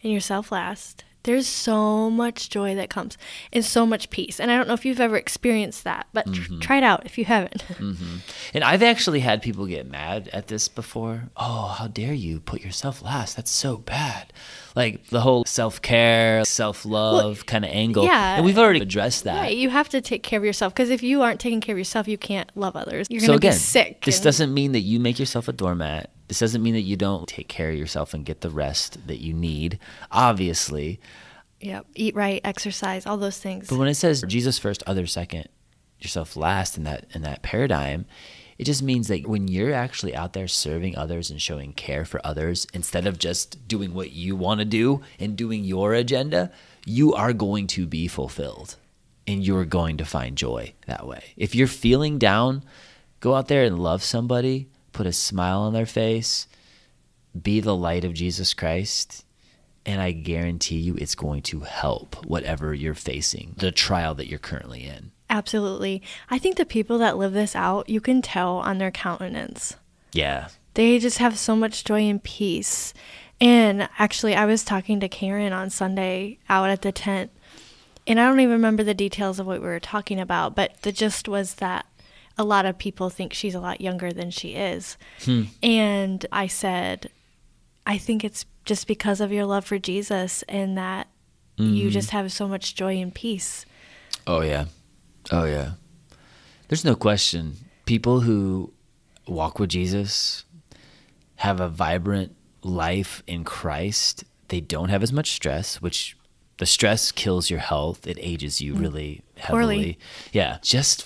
and 0.03 0.11
yourself 0.11 0.51
last, 0.51 1.03
there's 1.23 1.47
so 1.47 2.09
much 2.09 2.49
joy 2.49 2.75
that 2.75 2.89
comes 2.89 3.17
and 3.51 3.63
so 3.63 3.85
much 3.85 4.09
peace. 4.09 4.39
And 4.39 4.49
I 4.49 4.57
don't 4.57 4.67
know 4.67 4.73
if 4.73 4.85
you've 4.85 4.99
ever 4.99 5.17
experienced 5.17 5.83
that, 5.83 6.07
but 6.13 6.25
mm-hmm. 6.25 6.59
tr- 6.59 6.61
try 6.61 6.77
it 6.77 6.83
out 6.83 7.05
if 7.05 7.17
you 7.17 7.25
haven't. 7.25 7.65
Mm-hmm. 7.79 8.17
And 8.53 8.63
I've 8.63 8.83
actually 8.83 9.21
had 9.21 9.41
people 9.41 9.65
get 9.65 9.89
mad 9.89 10.29
at 10.33 10.47
this 10.47 10.67
before. 10.67 11.29
Oh, 11.37 11.67
how 11.67 11.87
dare 11.87 12.13
you 12.13 12.39
put 12.41 12.61
yourself 12.61 13.01
last? 13.01 13.37
That's 13.37 13.49
so 13.49 13.77
bad. 13.77 14.33
Like 14.75 15.07
the 15.07 15.21
whole 15.21 15.45
self 15.45 15.81
care, 15.81 16.43
self 16.43 16.85
love 16.85 17.23
well, 17.23 17.35
kind 17.45 17.63
of 17.63 17.71
angle. 17.71 18.03
Yeah. 18.03 18.35
And 18.35 18.45
we've 18.45 18.57
already 18.57 18.81
addressed 18.81 19.23
that. 19.23 19.39
Right. 19.39 19.55
You 19.55 19.69
have 19.69 19.87
to 19.89 20.01
take 20.01 20.23
care 20.23 20.37
of 20.37 20.45
yourself 20.45 20.73
because 20.73 20.89
if 20.89 21.01
you 21.01 21.21
aren't 21.21 21.39
taking 21.39 21.61
care 21.61 21.73
of 21.73 21.79
yourself, 21.79 22.07
you 22.07 22.17
can't 22.17 22.51
love 22.55 22.75
others. 22.75 23.07
You're 23.09 23.21
going 23.25 23.39
to 23.39 23.51
so 23.51 23.55
be 23.55 23.57
sick. 23.57 24.05
This 24.05 24.17
and- 24.17 24.23
doesn't 24.25 24.53
mean 24.53 24.73
that 24.73 24.81
you 24.81 24.99
make 24.99 25.19
yourself 25.19 25.47
a 25.47 25.53
doormat. 25.53 26.11
This 26.29 26.39
doesn't 26.39 26.63
mean 26.63 26.75
that 26.75 26.81
you 26.81 26.95
don't 26.95 27.27
take 27.27 27.49
care 27.49 27.71
of 27.71 27.75
yourself 27.75 28.13
and 28.13 28.23
get 28.23 28.41
the 28.41 28.49
rest 28.49 29.07
that 29.07 29.17
you 29.17 29.33
need, 29.33 29.79
obviously. 30.11 30.99
Yep. 31.59 31.87
Eat 31.95 32.15
right, 32.15 32.39
exercise, 32.43 33.05
all 33.05 33.17
those 33.17 33.37
things. 33.37 33.67
But 33.67 33.79
when 33.79 33.87
it 33.89 33.95
says 33.95 34.23
Jesus 34.27 34.57
first, 34.57 34.81
others 34.87 35.11
second, 35.11 35.49
yourself 35.99 36.37
last 36.37 36.77
in 36.77 36.83
that 36.85 37.05
in 37.13 37.23
that 37.23 37.41
paradigm, 37.41 38.05
it 38.57 38.65
just 38.65 38.83
means 38.83 39.07
that 39.07 39.27
when 39.27 39.47
you're 39.47 39.73
actually 39.73 40.15
out 40.15 40.33
there 40.33 40.47
serving 40.47 40.97
others 40.97 41.29
and 41.29 41.41
showing 41.41 41.73
care 41.73 42.05
for 42.05 42.25
others 42.25 42.67
instead 42.73 43.07
of 43.07 43.17
just 43.17 43.67
doing 43.67 43.93
what 43.93 44.11
you 44.11 44.35
want 44.35 44.59
to 44.59 44.65
do 44.65 45.01
and 45.19 45.35
doing 45.35 45.63
your 45.63 45.93
agenda, 45.93 46.51
you 46.85 47.13
are 47.13 47.33
going 47.33 47.67
to 47.67 47.85
be 47.85 48.07
fulfilled 48.07 48.75
and 49.27 49.45
you're 49.45 49.65
going 49.65 49.97
to 49.97 50.05
find 50.05 50.37
joy 50.37 50.73
that 50.87 51.07
way. 51.07 51.23
If 51.37 51.55
you're 51.55 51.67
feeling 51.67 52.17
down, 52.17 52.63
go 53.19 53.35
out 53.35 53.47
there 53.47 53.63
and 53.63 53.79
love 53.79 54.03
somebody, 54.03 54.67
put 54.91 55.07
a 55.07 55.13
smile 55.13 55.61
on 55.61 55.73
their 55.73 55.85
face, 55.85 56.47
be 57.39 57.59
the 57.59 57.75
light 57.75 58.03
of 58.03 58.13
Jesus 58.13 58.53
Christ. 58.53 59.25
And 59.85 60.01
I 60.01 60.11
guarantee 60.11 60.77
you 60.77 60.95
it's 60.95 61.15
going 61.15 61.41
to 61.43 61.61
help 61.61 62.25
whatever 62.25 62.73
you're 62.73 62.93
facing, 62.93 63.55
the 63.57 63.71
trial 63.71 64.13
that 64.15 64.27
you're 64.27 64.37
currently 64.37 64.83
in. 64.83 65.11
Absolutely. 65.29 66.01
I 66.29 66.37
think 66.37 66.57
the 66.57 66.65
people 66.65 66.97
that 66.99 67.17
live 67.17 67.33
this 67.33 67.55
out, 67.55 67.87
you 67.89 68.01
can 68.01 68.21
tell 68.21 68.57
on 68.57 68.77
their 68.77 68.91
countenance. 68.91 69.75
Yeah. 70.11 70.49
They 70.73 70.99
just 70.99 71.19
have 71.19 71.37
so 71.37 71.55
much 71.55 71.83
joy 71.83 72.01
and 72.01 72.21
peace. 72.21 72.93
And 73.41 73.87
actually, 73.97 74.35
I 74.35 74.45
was 74.45 74.63
talking 74.63 74.99
to 74.99 75.07
Karen 75.07 75.53
on 75.53 75.69
Sunday 75.69 76.39
out 76.49 76.69
at 76.69 76.81
the 76.81 76.91
tent, 76.91 77.31
and 78.05 78.19
I 78.19 78.27
don't 78.27 78.39
even 78.39 78.53
remember 78.53 78.83
the 78.83 78.93
details 78.93 79.39
of 79.39 79.47
what 79.47 79.61
we 79.61 79.67
were 79.67 79.79
talking 79.79 80.19
about, 80.19 80.55
but 80.55 80.81
the 80.81 80.91
gist 80.91 81.27
was 81.27 81.55
that 81.55 81.85
a 82.39 82.43
lot 82.43 82.65
of 82.65 82.77
people 82.77 83.09
think 83.09 83.33
she's 83.33 83.53
a 83.53 83.59
lot 83.59 83.81
younger 83.81 84.11
than 84.11 84.31
she 84.31 84.55
is. 84.55 84.97
Hmm. 85.23 85.43
And 85.61 86.25
I 86.31 86.47
said, 86.47 87.11
I 87.85 87.97
think 87.97 88.23
it's 88.23 88.45
just 88.63 88.87
because 88.87 89.19
of 89.19 89.31
your 89.31 89.45
love 89.45 89.65
for 89.65 89.77
Jesus 89.77 90.43
and 90.43 90.77
that 90.77 91.07
mm-hmm. 91.57 91.73
you 91.73 91.91
just 91.91 92.11
have 92.11 92.31
so 92.31 92.47
much 92.47 92.75
joy 92.75 92.95
and 92.97 93.13
peace. 93.13 93.65
Oh, 94.25 94.41
yeah. 94.41 94.65
Oh 95.31 95.43
yeah. 95.43 95.71
There's 96.69 96.85
no 96.85 96.95
question. 96.95 97.57
People 97.85 98.21
who 98.21 98.71
walk 99.27 99.59
with 99.59 99.71
Jesus 99.71 100.45
have 101.37 101.59
a 101.59 101.67
vibrant 101.67 102.35
life 102.63 103.21
in 103.27 103.43
Christ. 103.43 104.23
They 104.47 104.61
don't 104.61 104.89
have 104.89 105.03
as 105.03 105.11
much 105.11 105.31
stress, 105.31 105.81
which 105.81 106.15
the 106.59 106.65
stress 106.65 107.11
kills 107.11 107.49
your 107.49 107.59
health. 107.59 108.05
It 108.05 108.17
ages 108.21 108.61
you 108.61 108.75
mm. 108.75 108.81
really 108.81 109.21
heavily. 109.37 109.75
Poorly. 109.75 109.99
Yeah. 110.31 110.59
Just 110.61 111.05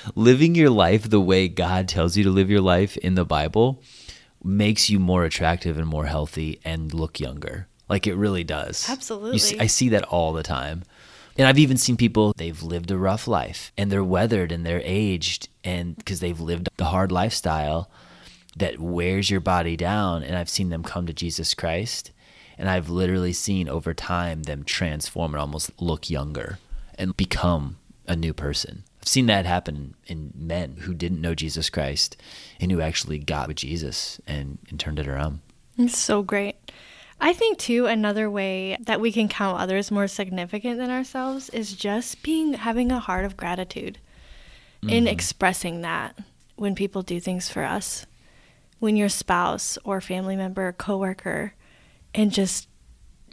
living 0.14 0.54
your 0.54 0.70
life 0.70 1.08
the 1.08 1.20
way 1.20 1.46
God 1.46 1.88
tells 1.88 2.16
you 2.16 2.24
to 2.24 2.30
live 2.30 2.50
your 2.50 2.62
life 2.62 2.96
in 2.96 3.14
the 3.14 3.24
Bible 3.24 3.82
makes 4.42 4.88
you 4.88 4.98
more 4.98 5.24
attractive 5.24 5.76
and 5.78 5.86
more 5.86 6.06
healthy 6.06 6.58
and 6.64 6.92
look 6.92 7.20
younger. 7.20 7.68
Like 7.88 8.06
it 8.06 8.14
really 8.14 8.44
does. 8.44 8.88
Absolutely. 8.88 9.38
See, 9.38 9.58
I 9.58 9.66
see 9.66 9.90
that 9.90 10.04
all 10.04 10.32
the 10.32 10.42
time. 10.42 10.84
And 11.36 11.46
I've 11.46 11.58
even 11.58 11.76
seen 11.76 11.96
people, 11.96 12.32
they've 12.36 12.62
lived 12.62 12.90
a 12.90 12.98
rough 12.98 13.28
life 13.28 13.72
and 13.78 13.92
they're 13.92 14.02
weathered 14.02 14.50
and 14.50 14.66
they're 14.66 14.82
aged 14.84 15.48
and 15.62 15.96
because 15.96 16.20
they've 16.20 16.40
lived 16.40 16.68
the 16.78 16.86
hard 16.86 17.12
lifestyle 17.12 17.90
that 18.56 18.80
wears 18.80 19.30
your 19.30 19.40
body 19.40 19.76
down. 19.76 20.22
And 20.22 20.36
I've 20.36 20.48
seen 20.48 20.70
them 20.70 20.82
come 20.82 21.06
to 21.06 21.12
Jesus 21.12 21.54
Christ. 21.54 22.10
And 22.58 22.68
I've 22.68 22.90
literally 22.90 23.32
seen 23.32 23.68
over 23.68 23.94
time 23.94 24.42
them 24.42 24.64
transform 24.64 25.32
and 25.32 25.40
almost 25.40 25.70
look 25.80 26.10
younger 26.10 26.58
and 26.96 27.16
become 27.16 27.78
a 28.06 28.16
new 28.16 28.34
person. 28.34 28.82
I've 29.00 29.08
seen 29.08 29.26
that 29.26 29.46
happen 29.46 29.94
in 30.06 30.32
men 30.34 30.78
who 30.80 30.92
didn't 30.92 31.20
know 31.20 31.34
Jesus 31.34 31.70
Christ 31.70 32.16
and 32.60 32.72
who 32.72 32.80
actually 32.80 33.18
got 33.18 33.46
with 33.48 33.58
Jesus 33.58 34.20
and, 34.26 34.58
and 34.68 34.80
turned 34.80 34.98
it 34.98 35.06
around. 35.06 35.40
It's 35.78 35.96
so 35.96 36.22
great. 36.22 36.56
I 37.20 37.32
think 37.32 37.58
too 37.58 37.86
another 37.86 38.30
way 38.30 38.76
that 38.80 39.00
we 39.00 39.12
can 39.12 39.28
count 39.28 39.60
others 39.60 39.90
more 39.90 40.08
significant 40.08 40.78
than 40.78 40.90
ourselves 40.90 41.48
is 41.50 41.72
just 41.72 42.22
being 42.22 42.54
having 42.54 42.92
a 42.92 43.00
heart 43.00 43.24
of 43.24 43.36
gratitude 43.36 43.98
mm-hmm. 44.82 44.90
in 44.90 45.06
expressing 45.06 45.82
that 45.82 46.16
when 46.56 46.74
people 46.74 47.02
do 47.02 47.20
things 47.20 47.48
for 47.48 47.64
us. 47.64 48.06
When 48.78 48.96
your 48.96 49.08
spouse 49.08 49.78
or 49.84 50.00
family 50.00 50.36
member 50.36 50.68
or 50.68 50.72
coworker 50.72 51.54
and 52.14 52.32
just 52.32 52.68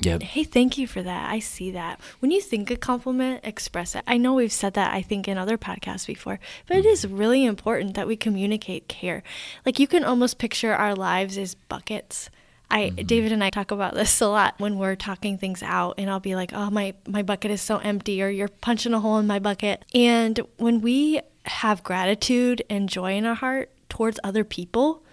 Yep. 0.02 0.24
Hey, 0.24 0.44
thank 0.44 0.78
you 0.78 0.88
for 0.88 1.02
that. 1.02 1.32
I 1.32 1.40
see 1.40 1.72
that. 1.72 2.02
When 2.20 2.30
you 2.30 2.42
think 2.42 2.70
a 2.70 2.76
compliment, 2.76 3.46
express 3.46 3.96
it. 3.96 4.04
I 4.06 4.18
know 4.18 4.34
we've 4.34 4.52
said 4.52 4.74
that, 4.74 4.94
I 4.94 5.02
think, 5.02 5.26
in 5.26 5.38
other 5.38 5.58
podcasts 5.58 6.06
before, 6.06 6.38
but 6.68 6.76
it 6.76 6.86
is 6.86 7.06
mm-hmm. 7.06 7.16
really 7.16 7.46
important 7.46 7.94
that 7.94 8.06
we 8.06 8.18
communicate 8.18 8.90
care. 8.90 9.24
Like, 9.66 9.80
you 9.80 9.88
can 9.88 10.04
almost 10.04 10.38
picture 10.38 10.74
our 10.74 10.96
lives 10.96 11.38
as 11.38 11.56
buckets 11.56 12.30
I 12.70 12.90
mm-hmm. 12.90 13.06
David 13.06 13.32
and 13.32 13.44
I 13.44 13.50
talk 13.50 13.72
about 13.72 13.94
this 13.94 14.22
a 14.22 14.28
lot 14.28 14.56
when 14.58 14.78
we're 14.78 14.96
talking 14.96 15.38
things 15.38 15.62
out 15.64 15.96
and 15.98 16.10
I'll 16.10 16.20
be 16.20 16.36
like, 16.36 16.52
"Oh, 16.54 16.70
my 16.70 16.94
my 17.08 17.24
bucket 17.24 17.52
is 17.52 17.62
so 17.62 17.78
empty," 17.78 18.22
or 18.22 18.30
"You're 18.30 18.48
punching 18.48 18.94
a 18.94 19.00
hole 19.00 19.18
in 19.18 19.28
my 19.28 19.40
bucket." 19.40 19.86
And 19.94 20.40
when 20.58 20.82
we 20.82 21.22
have 21.46 21.84
gratitude 21.84 22.64
and 22.70 22.90
joy 22.90 23.14
in 23.16 23.26
our 23.26 23.36
heart 23.36 23.72
towards 23.90 24.20
other 24.24 24.44
people, 24.44 25.04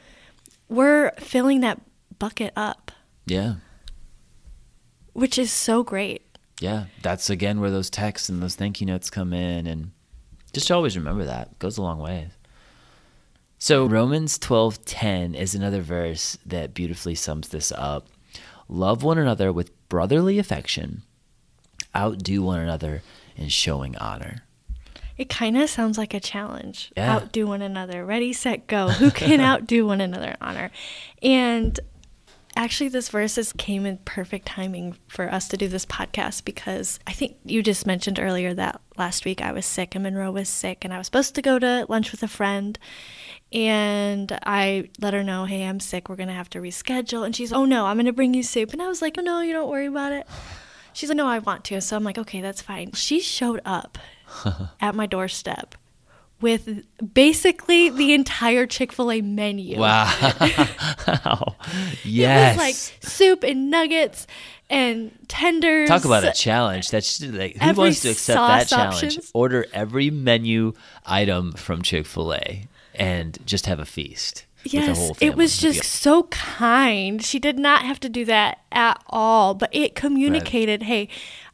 we're 0.68 1.12
filling 1.18 1.60
that 1.60 1.80
bucket 2.18 2.52
up. 2.56 2.91
Yeah. 3.26 3.54
Which 5.12 5.38
is 5.38 5.52
so 5.52 5.82
great. 5.82 6.22
Yeah, 6.60 6.84
that's 7.02 7.28
again 7.28 7.60
where 7.60 7.70
those 7.70 7.90
texts 7.90 8.28
and 8.28 8.42
those 8.42 8.54
thank 8.54 8.80
you 8.80 8.86
notes 8.86 9.10
come 9.10 9.32
in 9.32 9.66
and 9.66 9.90
just 10.52 10.70
always 10.70 10.96
remember 10.96 11.24
that. 11.24 11.48
It 11.52 11.58
goes 11.58 11.76
a 11.76 11.82
long 11.82 11.98
way. 11.98 12.28
So 13.58 13.86
Romans 13.86 14.38
12:10 14.38 15.34
is 15.34 15.54
another 15.54 15.80
verse 15.82 16.36
that 16.44 16.74
beautifully 16.74 17.14
sums 17.14 17.48
this 17.48 17.72
up. 17.72 18.08
Love 18.68 19.02
one 19.02 19.18
another 19.18 19.52
with 19.52 19.70
brotherly 19.88 20.38
affection. 20.38 21.02
Outdo 21.94 22.42
one 22.42 22.60
another 22.60 23.02
in 23.36 23.48
showing 23.48 23.96
honor. 23.98 24.44
It 25.18 25.28
kind 25.28 25.56
of 25.56 25.68
sounds 25.68 25.98
like 25.98 26.14
a 26.14 26.20
challenge. 26.20 26.90
Yeah. 26.96 27.16
Outdo 27.16 27.46
one 27.46 27.62
another. 27.62 28.04
Ready, 28.04 28.32
set, 28.32 28.66
go. 28.66 28.88
Who 28.88 29.10
can 29.10 29.40
outdo 29.52 29.86
one 29.86 30.00
another 30.00 30.30
in 30.30 30.36
honor? 30.40 30.70
And 31.22 31.78
actually, 32.56 32.88
this 32.88 33.08
verse 33.08 33.22
verses 33.22 33.52
came 33.52 33.86
in 33.86 33.98
perfect 33.98 34.46
timing 34.46 34.96
for 35.06 35.32
us 35.32 35.48
to 35.48 35.56
do 35.56 35.68
this 35.68 35.86
podcast 35.86 36.44
because 36.44 36.98
I 37.06 37.12
think 37.12 37.36
you 37.44 37.62
just 37.62 37.86
mentioned 37.86 38.18
earlier 38.18 38.52
that 38.52 38.80
last 38.96 39.24
week 39.24 39.40
I 39.40 39.52
was 39.52 39.64
sick 39.64 39.94
and 39.94 40.02
Monroe 40.02 40.32
was 40.32 40.48
sick 40.48 40.84
and 40.84 40.92
I 40.92 40.98
was 40.98 41.06
supposed 41.06 41.36
to 41.36 41.42
go 41.42 41.58
to 41.58 41.86
lunch 41.88 42.10
with 42.10 42.22
a 42.22 42.28
friend. 42.28 42.78
And 43.52 44.36
I 44.44 44.90
let 45.00 45.14
her 45.14 45.22
know, 45.22 45.44
hey, 45.44 45.64
I'm 45.64 45.78
sick. 45.78 46.08
We're 46.08 46.16
going 46.16 46.28
to 46.28 46.34
have 46.34 46.50
to 46.50 46.58
reschedule. 46.60 47.24
And 47.24 47.36
she's, 47.36 47.52
oh 47.52 47.64
no, 47.64 47.86
I'm 47.86 47.96
going 47.96 48.06
to 48.06 48.12
bring 48.12 48.34
you 48.34 48.42
soup. 48.42 48.72
And 48.72 48.82
I 48.82 48.88
was 48.88 49.00
like, 49.00 49.16
oh 49.18 49.22
no, 49.22 49.40
you 49.40 49.52
don't 49.52 49.70
worry 49.70 49.86
about 49.86 50.12
it. 50.12 50.26
She's 50.92 51.08
like, 51.08 51.16
no, 51.16 51.26
I 51.26 51.38
want 51.38 51.64
to. 51.66 51.80
So 51.80 51.96
I'm 51.96 52.04
like, 52.04 52.18
okay, 52.18 52.40
that's 52.40 52.60
fine. 52.60 52.92
She 52.92 53.20
showed 53.20 53.60
up 53.64 53.98
at 54.80 54.94
my 54.94 55.06
doorstep 55.06 55.76
with 56.42 56.84
basically 57.14 57.88
the 57.88 58.12
entire 58.12 58.66
Chick 58.66 58.92
fil 58.92 59.10
A 59.10 59.20
menu. 59.20 59.78
Wow. 59.78 60.12
yes. 62.04 62.04
It 62.04 62.48
was 62.48 62.56
like 62.58 62.74
soup 63.10 63.44
and 63.44 63.70
nuggets 63.70 64.26
and 64.68 65.12
tenders. 65.28 65.88
Talk 65.88 66.04
about 66.04 66.24
a 66.24 66.32
challenge. 66.32 66.90
That's 66.90 67.18
just 67.18 67.32
like 67.32 67.56
who 67.56 67.72
wants 67.74 68.00
to 68.00 68.10
accept 68.10 68.36
that 68.36 68.68
challenge? 68.68 68.94
options. 68.94 69.30
Order 69.32 69.66
every 69.72 70.10
menu 70.10 70.72
item 71.06 71.52
from 71.52 71.82
Chick 71.82 72.06
Fil 72.06 72.34
A 72.34 72.66
and 72.94 73.38
just 73.46 73.66
have 73.66 73.78
a 73.78 73.86
feast. 73.86 74.44
Yes, 74.64 75.10
it 75.20 75.34
was 75.34 75.58
just 75.58 75.82
so 75.84 76.24
kind. 76.24 77.22
She 77.22 77.40
did 77.40 77.58
not 77.58 77.82
have 77.82 77.98
to 78.00 78.08
do 78.08 78.24
that 78.26 78.60
at 78.70 79.02
all, 79.08 79.54
but 79.54 79.68
it 79.72 79.96
communicated, 79.96 80.84
hey, 80.84 81.08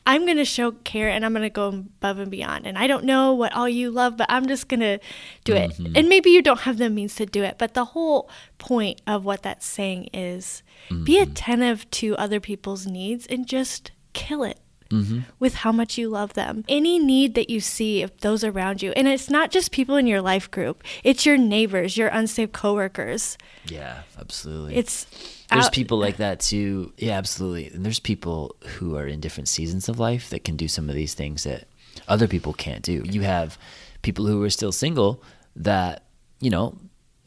I'm 0.08 0.24
going 0.24 0.38
to 0.38 0.44
show 0.44 0.72
care 0.72 1.10
and 1.10 1.24
I'm 1.24 1.32
going 1.32 1.42
to 1.42 1.50
go 1.50 1.68
above 1.68 2.18
and 2.18 2.30
beyond. 2.30 2.66
And 2.66 2.78
I 2.78 2.86
don't 2.86 3.04
know 3.04 3.34
what 3.34 3.52
all 3.52 3.68
you 3.68 3.90
love, 3.90 4.16
but 4.16 4.26
I'm 4.30 4.46
just 4.48 4.66
going 4.66 4.80
to 4.80 4.98
do 5.44 5.54
it. 5.54 5.72
Mm-hmm. 5.72 5.92
And 5.96 6.08
maybe 6.08 6.30
you 6.30 6.40
don't 6.42 6.60
have 6.60 6.78
the 6.78 6.88
means 6.88 7.14
to 7.16 7.26
do 7.26 7.44
it, 7.44 7.58
but 7.58 7.74
the 7.74 7.84
whole 7.84 8.30
point 8.56 9.02
of 9.06 9.24
what 9.26 9.42
that's 9.42 9.66
saying 9.66 10.08
is 10.14 10.62
be 10.88 10.94
Mm-hmm. 11.18 11.30
attentive 11.30 11.90
to 11.90 12.16
other 12.16 12.40
people's 12.40 12.86
needs 12.86 13.26
and 13.26 13.46
just 13.46 13.90
kill 14.14 14.42
it. 14.42 14.58
Mm-hmm. 14.90 15.18
With 15.38 15.56
how 15.56 15.70
much 15.70 15.98
you 15.98 16.08
love 16.08 16.32
them. 16.32 16.64
Any 16.66 16.98
need 16.98 17.34
that 17.34 17.50
you 17.50 17.60
see 17.60 18.00
of 18.00 18.18
those 18.22 18.42
around 18.42 18.80
you, 18.80 18.92
and 18.92 19.06
it's 19.06 19.28
not 19.28 19.50
just 19.50 19.70
people 19.70 19.96
in 19.96 20.06
your 20.06 20.22
life 20.22 20.50
group, 20.50 20.82
it's 21.04 21.26
your 21.26 21.36
neighbors, 21.36 21.98
your 21.98 22.08
unsafe 22.08 22.52
coworkers. 22.52 23.36
Yeah, 23.66 24.04
absolutely. 24.18 24.76
It's 24.76 25.06
there's 25.50 25.66
out- 25.66 25.72
people 25.72 25.98
like 25.98 26.18
that 26.18 26.40
too. 26.40 26.92
Yeah, 26.96 27.16
absolutely. 27.16 27.68
And 27.68 27.84
there's 27.84 28.00
people 28.00 28.56
who 28.64 28.96
are 28.96 29.06
in 29.06 29.20
different 29.20 29.48
seasons 29.48 29.88
of 29.88 29.98
life 29.98 30.30
that 30.30 30.44
can 30.44 30.56
do 30.56 30.68
some 30.68 30.88
of 30.88 30.94
these 30.94 31.14
things 31.14 31.44
that 31.44 31.68
other 32.06 32.28
people 32.28 32.52
can't 32.52 32.82
do. 32.82 33.02
You 33.04 33.22
have 33.22 33.58
people 34.02 34.26
who 34.26 34.42
are 34.42 34.50
still 34.50 34.72
single 34.72 35.22
that, 35.56 36.04
you 36.40 36.50
know, 36.50 36.76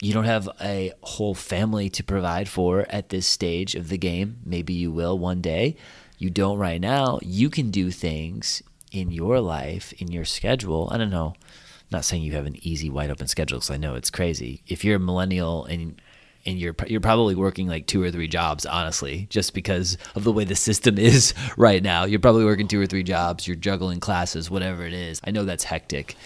you 0.00 0.12
don't 0.12 0.24
have 0.24 0.48
a 0.60 0.92
whole 1.02 1.34
family 1.34 1.88
to 1.90 2.02
provide 2.02 2.48
for 2.48 2.86
at 2.88 3.10
this 3.10 3.26
stage 3.26 3.74
of 3.74 3.88
the 3.88 3.98
game. 3.98 4.38
Maybe 4.44 4.72
you 4.72 4.90
will 4.90 5.18
one 5.18 5.40
day. 5.40 5.76
You 6.18 6.30
don't 6.30 6.58
right 6.58 6.80
now. 6.80 7.18
You 7.22 7.50
can 7.50 7.70
do 7.70 7.90
things 7.90 8.62
in 8.90 9.10
your 9.10 9.40
life, 9.40 9.92
in 9.94 10.10
your 10.10 10.24
schedule. 10.24 10.88
I 10.90 10.98
don't 10.98 11.10
know. 11.10 11.34
I'm 11.36 11.98
not 11.98 12.04
saying 12.04 12.22
you 12.22 12.32
have 12.32 12.46
an 12.46 12.56
easy, 12.66 12.90
wide 12.90 13.10
open 13.10 13.28
schedule 13.28 13.58
because 13.58 13.70
I 13.70 13.76
know 13.76 13.94
it's 13.94 14.10
crazy. 14.10 14.62
If 14.66 14.84
you're 14.84 14.96
a 14.96 15.00
millennial 15.00 15.64
and 15.66 16.00
and 16.44 16.58
you're 16.58 16.74
you're 16.86 17.00
probably 17.00 17.34
working 17.34 17.68
like 17.68 17.86
two 17.86 18.02
or 18.02 18.10
three 18.10 18.28
jobs, 18.28 18.66
honestly, 18.66 19.26
just 19.30 19.54
because 19.54 19.96
of 20.14 20.24
the 20.24 20.32
way 20.32 20.44
the 20.44 20.56
system 20.56 20.98
is 21.10 21.34
right 21.56 21.82
now. 21.82 22.04
You're 22.04 22.20
probably 22.20 22.44
working 22.44 22.68
two 22.68 22.80
or 22.80 22.86
three 22.86 23.02
jobs. 23.02 23.46
You're 23.46 23.56
juggling 23.56 24.00
classes, 24.00 24.50
whatever 24.50 24.84
it 24.84 24.92
is. 24.92 25.20
I 25.24 25.30
know 25.30 25.44
that's 25.44 25.64
hectic, 25.64 26.16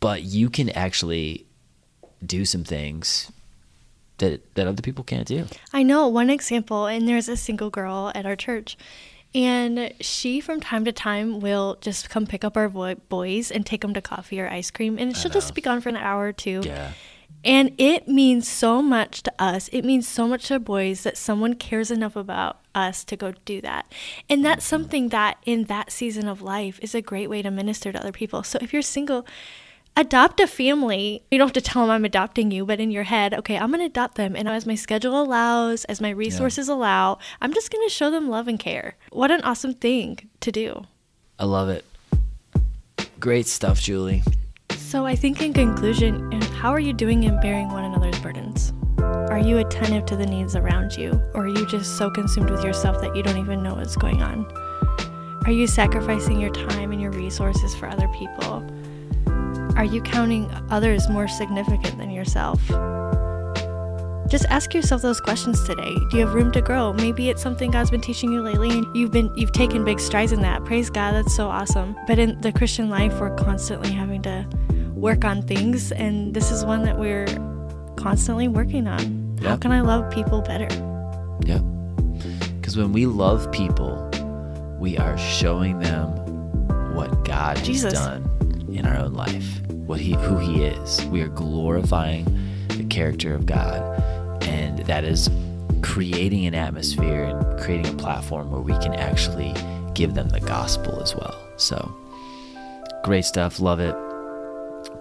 but 0.00 0.22
you 0.22 0.50
can 0.50 0.70
actually 0.70 1.46
do 2.24 2.44
some 2.44 2.64
things 2.64 3.30
that 4.18 4.54
that 4.54 4.66
other 4.66 4.82
people 4.82 5.04
can't 5.04 5.26
do. 5.26 5.46
I 5.72 5.82
know 5.82 6.08
one 6.08 6.30
example, 6.30 6.86
and 6.86 7.08
there's 7.08 7.28
a 7.28 7.36
single 7.36 7.70
girl 7.70 8.12
at 8.14 8.26
our 8.26 8.36
church, 8.36 8.76
and 9.34 9.92
she 10.00 10.40
from 10.40 10.60
time 10.60 10.84
to 10.84 10.92
time 10.92 11.40
will 11.40 11.78
just 11.80 12.10
come 12.10 12.26
pick 12.26 12.44
up 12.44 12.56
our 12.56 12.68
boy- 12.68 12.96
boys 13.08 13.50
and 13.50 13.64
take 13.64 13.80
them 13.80 13.94
to 13.94 14.00
coffee 14.02 14.40
or 14.40 14.48
ice 14.48 14.70
cream, 14.70 14.98
and 14.98 15.16
she'll 15.16 15.30
just 15.30 15.54
be 15.54 15.60
gone 15.60 15.80
for 15.80 15.88
an 15.88 15.96
hour 15.96 16.26
or 16.26 16.32
two. 16.32 16.62
Yeah. 16.64 16.92
And 17.44 17.72
it 17.78 18.08
means 18.08 18.48
so 18.48 18.80
much 18.80 19.22
to 19.24 19.32
us. 19.38 19.68
It 19.68 19.84
means 19.84 20.08
so 20.08 20.26
much 20.26 20.48
to 20.48 20.54
our 20.54 20.60
boys 20.60 21.02
that 21.02 21.16
someone 21.18 21.54
cares 21.54 21.90
enough 21.90 22.16
about 22.16 22.60
us 22.74 23.04
to 23.04 23.16
go 23.16 23.34
do 23.44 23.60
that. 23.60 23.92
And 24.28 24.44
that's 24.44 24.64
mm-hmm. 24.64 24.70
something 24.70 25.08
that 25.10 25.38
in 25.44 25.64
that 25.64 25.92
season 25.92 26.26
of 26.26 26.42
life 26.42 26.78
is 26.82 26.94
a 26.94 27.02
great 27.02 27.28
way 27.28 27.42
to 27.42 27.50
minister 27.50 27.92
to 27.92 28.00
other 28.00 28.12
people. 28.12 28.42
So 28.42 28.58
if 28.62 28.72
you're 28.72 28.82
single, 28.82 29.26
adopt 29.96 30.40
a 30.40 30.46
family. 30.46 31.22
You 31.30 31.38
don't 31.38 31.48
have 31.48 31.52
to 31.52 31.60
tell 31.60 31.82
them 31.82 31.90
I'm 31.90 32.04
adopting 32.04 32.50
you, 32.50 32.64
but 32.66 32.80
in 32.80 32.90
your 32.90 33.04
head, 33.04 33.34
okay, 33.34 33.56
I'm 33.56 33.70
going 33.70 33.80
to 33.80 33.86
adopt 33.86 34.16
them. 34.16 34.34
And 34.36 34.48
as 34.48 34.66
my 34.66 34.74
schedule 34.74 35.20
allows, 35.20 35.84
as 35.84 36.00
my 36.00 36.10
resources 36.10 36.68
allow, 36.68 37.18
I'm 37.40 37.52
just 37.52 37.70
going 37.70 37.86
to 37.86 37.94
show 37.94 38.10
them 38.10 38.28
love 38.28 38.48
and 38.48 38.58
care. 38.58 38.96
What 39.10 39.30
an 39.30 39.42
awesome 39.42 39.74
thing 39.74 40.30
to 40.40 40.50
do. 40.50 40.86
I 41.38 41.44
love 41.44 41.68
it. 41.68 41.84
Great 43.20 43.46
stuff, 43.46 43.80
Julie. 43.80 44.22
So 44.70 45.06
I 45.06 45.16
think 45.16 45.42
in 45.42 45.52
conclusion, 45.52 46.32
how 46.64 46.72
are 46.72 46.80
you 46.80 46.94
doing 46.94 47.24
in 47.24 47.38
bearing 47.42 47.68
one 47.68 47.84
another's 47.84 48.18
burdens? 48.20 48.72
Are 48.98 49.38
you 49.38 49.58
attentive 49.58 50.06
to 50.06 50.16
the 50.16 50.24
needs 50.24 50.56
around 50.56 50.96
you, 50.96 51.10
or 51.34 51.44
are 51.44 51.46
you 51.46 51.66
just 51.66 51.98
so 51.98 52.10
consumed 52.10 52.48
with 52.48 52.64
yourself 52.64 53.02
that 53.02 53.14
you 53.14 53.22
don't 53.22 53.36
even 53.36 53.62
know 53.62 53.74
what's 53.74 53.96
going 53.96 54.22
on? 54.22 54.46
Are 55.44 55.52
you 55.52 55.66
sacrificing 55.66 56.40
your 56.40 56.48
time 56.48 56.90
and 56.90 57.02
your 57.02 57.10
resources 57.10 57.74
for 57.74 57.86
other 57.86 58.08
people? 58.08 58.66
Are 59.76 59.84
you 59.84 60.00
counting 60.00 60.50
others 60.70 61.06
more 61.10 61.28
significant 61.28 61.98
than 61.98 62.08
yourself? 62.08 62.58
Just 64.30 64.46
ask 64.48 64.72
yourself 64.72 65.02
those 65.02 65.20
questions 65.20 65.62
today. 65.64 65.94
Do 66.08 66.16
you 66.16 66.24
have 66.24 66.32
room 66.32 66.50
to 66.52 66.62
grow? 66.62 66.94
Maybe 66.94 67.28
it's 67.28 67.42
something 67.42 67.72
God's 67.72 67.90
been 67.90 68.00
teaching 68.00 68.32
you 68.32 68.40
lately 68.40 68.70
and 68.70 68.86
you've 68.96 69.10
been 69.10 69.30
you've 69.36 69.52
taken 69.52 69.84
big 69.84 70.00
strides 70.00 70.32
in 70.32 70.40
that. 70.40 70.64
Praise 70.64 70.88
God, 70.88 71.12
that's 71.12 71.36
so 71.36 71.46
awesome. 71.46 71.94
But 72.06 72.18
in 72.18 72.40
the 72.40 72.52
Christian 72.52 72.88
life, 72.88 73.20
we're 73.20 73.36
constantly 73.36 73.92
having 73.92 74.22
to 74.22 74.46
work 75.04 75.22
on 75.22 75.42
things 75.42 75.92
and 75.92 76.32
this 76.32 76.50
is 76.50 76.64
one 76.64 76.82
that 76.82 76.98
we're 76.98 77.26
constantly 77.94 78.48
working 78.48 78.88
on. 78.88 79.36
How 79.42 79.54
can 79.54 79.70
I 79.70 79.82
love 79.82 80.10
people 80.10 80.40
better? 80.40 80.66
Yeah. 81.44 81.58
Because 82.56 82.78
when 82.78 82.90
we 82.94 83.04
love 83.04 83.52
people, 83.52 84.10
we 84.80 84.96
are 84.96 85.18
showing 85.18 85.78
them 85.80 86.08
what 86.94 87.22
God 87.22 87.58
has 87.58 87.82
done 87.82 88.24
in 88.72 88.86
our 88.86 88.96
own 88.96 89.12
life, 89.12 89.60
what 89.68 90.00
he 90.00 90.14
who 90.14 90.38
he 90.38 90.64
is. 90.64 91.04
We 91.08 91.20
are 91.20 91.28
glorifying 91.28 92.24
the 92.68 92.84
character 92.84 93.34
of 93.34 93.44
God, 93.44 93.82
and 94.44 94.78
that 94.86 95.04
is 95.04 95.28
creating 95.82 96.46
an 96.46 96.54
atmosphere 96.54 97.24
and 97.24 97.60
creating 97.60 97.92
a 97.92 97.96
platform 97.98 98.50
where 98.50 98.62
we 98.62 98.72
can 98.78 98.94
actually 98.94 99.52
give 99.92 100.14
them 100.14 100.30
the 100.30 100.40
gospel 100.40 100.98
as 101.02 101.14
well. 101.14 101.38
So 101.58 101.94
great 103.02 103.26
stuff, 103.26 103.60
love 103.60 103.80
it. 103.80 103.94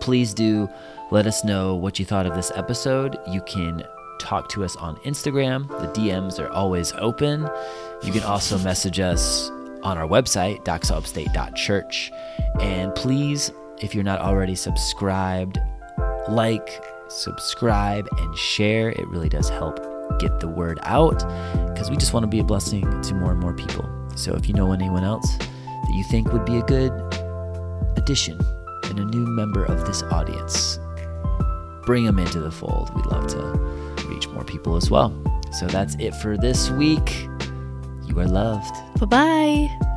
Please 0.04 0.34
do 0.34 0.70
let 1.12 1.26
us 1.26 1.46
know 1.46 1.76
what 1.76 1.98
you 1.98 2.04
thought 2.04 2.26
of 2.26 2.36
this 2.36 2.52
episode. 2.56 3.18
You 3.26 3.40
can 3.44 3.86
talk 4.20 4.50
to 4.50 4.66
us 4.66 4.76
on 4.76 4.98
Instagram. 4.98 5.66
The 5.70 5.88
DMs 5.98 6.42
are 6.42 6.50
always 6.50 6.92
open. 6.98 7.50
You 8.04 8.12
can 8.12 8.24
also 8.24 8.58
message 8.58 9.00
us 9.00 9.50
on 9.82 9.98
our 9.98 10.06
website, 10.06 10.66
doxaupstate.church. 10.66 12.12
And 12.60 12.94
please, 12.96 13.50
if 13.82 13.96
you're 13.96 14.04
not 14.04 14.20
already 14.20 14.56
subscribed, 14.56 15.58
like, 16.28 16.84
subscribe, 17.08 18.06
and 18.18 18.38
share. 18.38 18.90
It 18.90 19.08
really 19.08 19.30
does 19.30 19.48
help 19.48 19.80
get 20.20 20.42
the 20.42 20.50
word 20.50 20.80
out 20.84 21.20
because 21.74 21.90
we 21.90 21.96
just 21.96 22.12
want 22.12 22.26
to 22.26 22.28
be 22.28 22.40
a 22.40 22.44
blessing 22.44 23.02
to 23.04 23.14
more 23.14 23.32
and 23.32 23.40
more 23.40 23.54
people. 23.54 23.90
So 24.18 24.34
if 24.34 24.50
you 24.50 24.54
know 24.54 24.74
anyone 24.74 25.06
else 25.06 25.38
that 25.38 25.94
you 25.94 26.04
think 26.12 26.34
would 26.34 26.44
be 26.44 26.58
a 26.58 26.64
good 26.64 26.92
addition 27.96 28.38
a 29.00 29.06
new 29.06 29.26
member 29.26 29.64
of 29.66 29.86
this 29.86 30.04
audience, 30.04 30.80
bring 31.86 32.06
them 32.06 32.20
into 32.20 32.40
the 32.40 32.52
fold. 32.52 32.94
We'd 32.96 33.06
love 33.06 33.28
to 33.28 33.42
reach 34.08 34.28
more 34.30 34.44
people 34.44 34.76
as 34.76 34.90
well. 34.90 35.14
So 35.52 35.68
that's 35.68 35.96
it 35.96 36.16
for 36.16 36.38
this 36.38 36.70
week. 36.72 37.28
You 38.06 38.20
are 38.20 38.28
loved. 38.28 38.74
Bye 39.00 39.06
bye. 39.06 39.93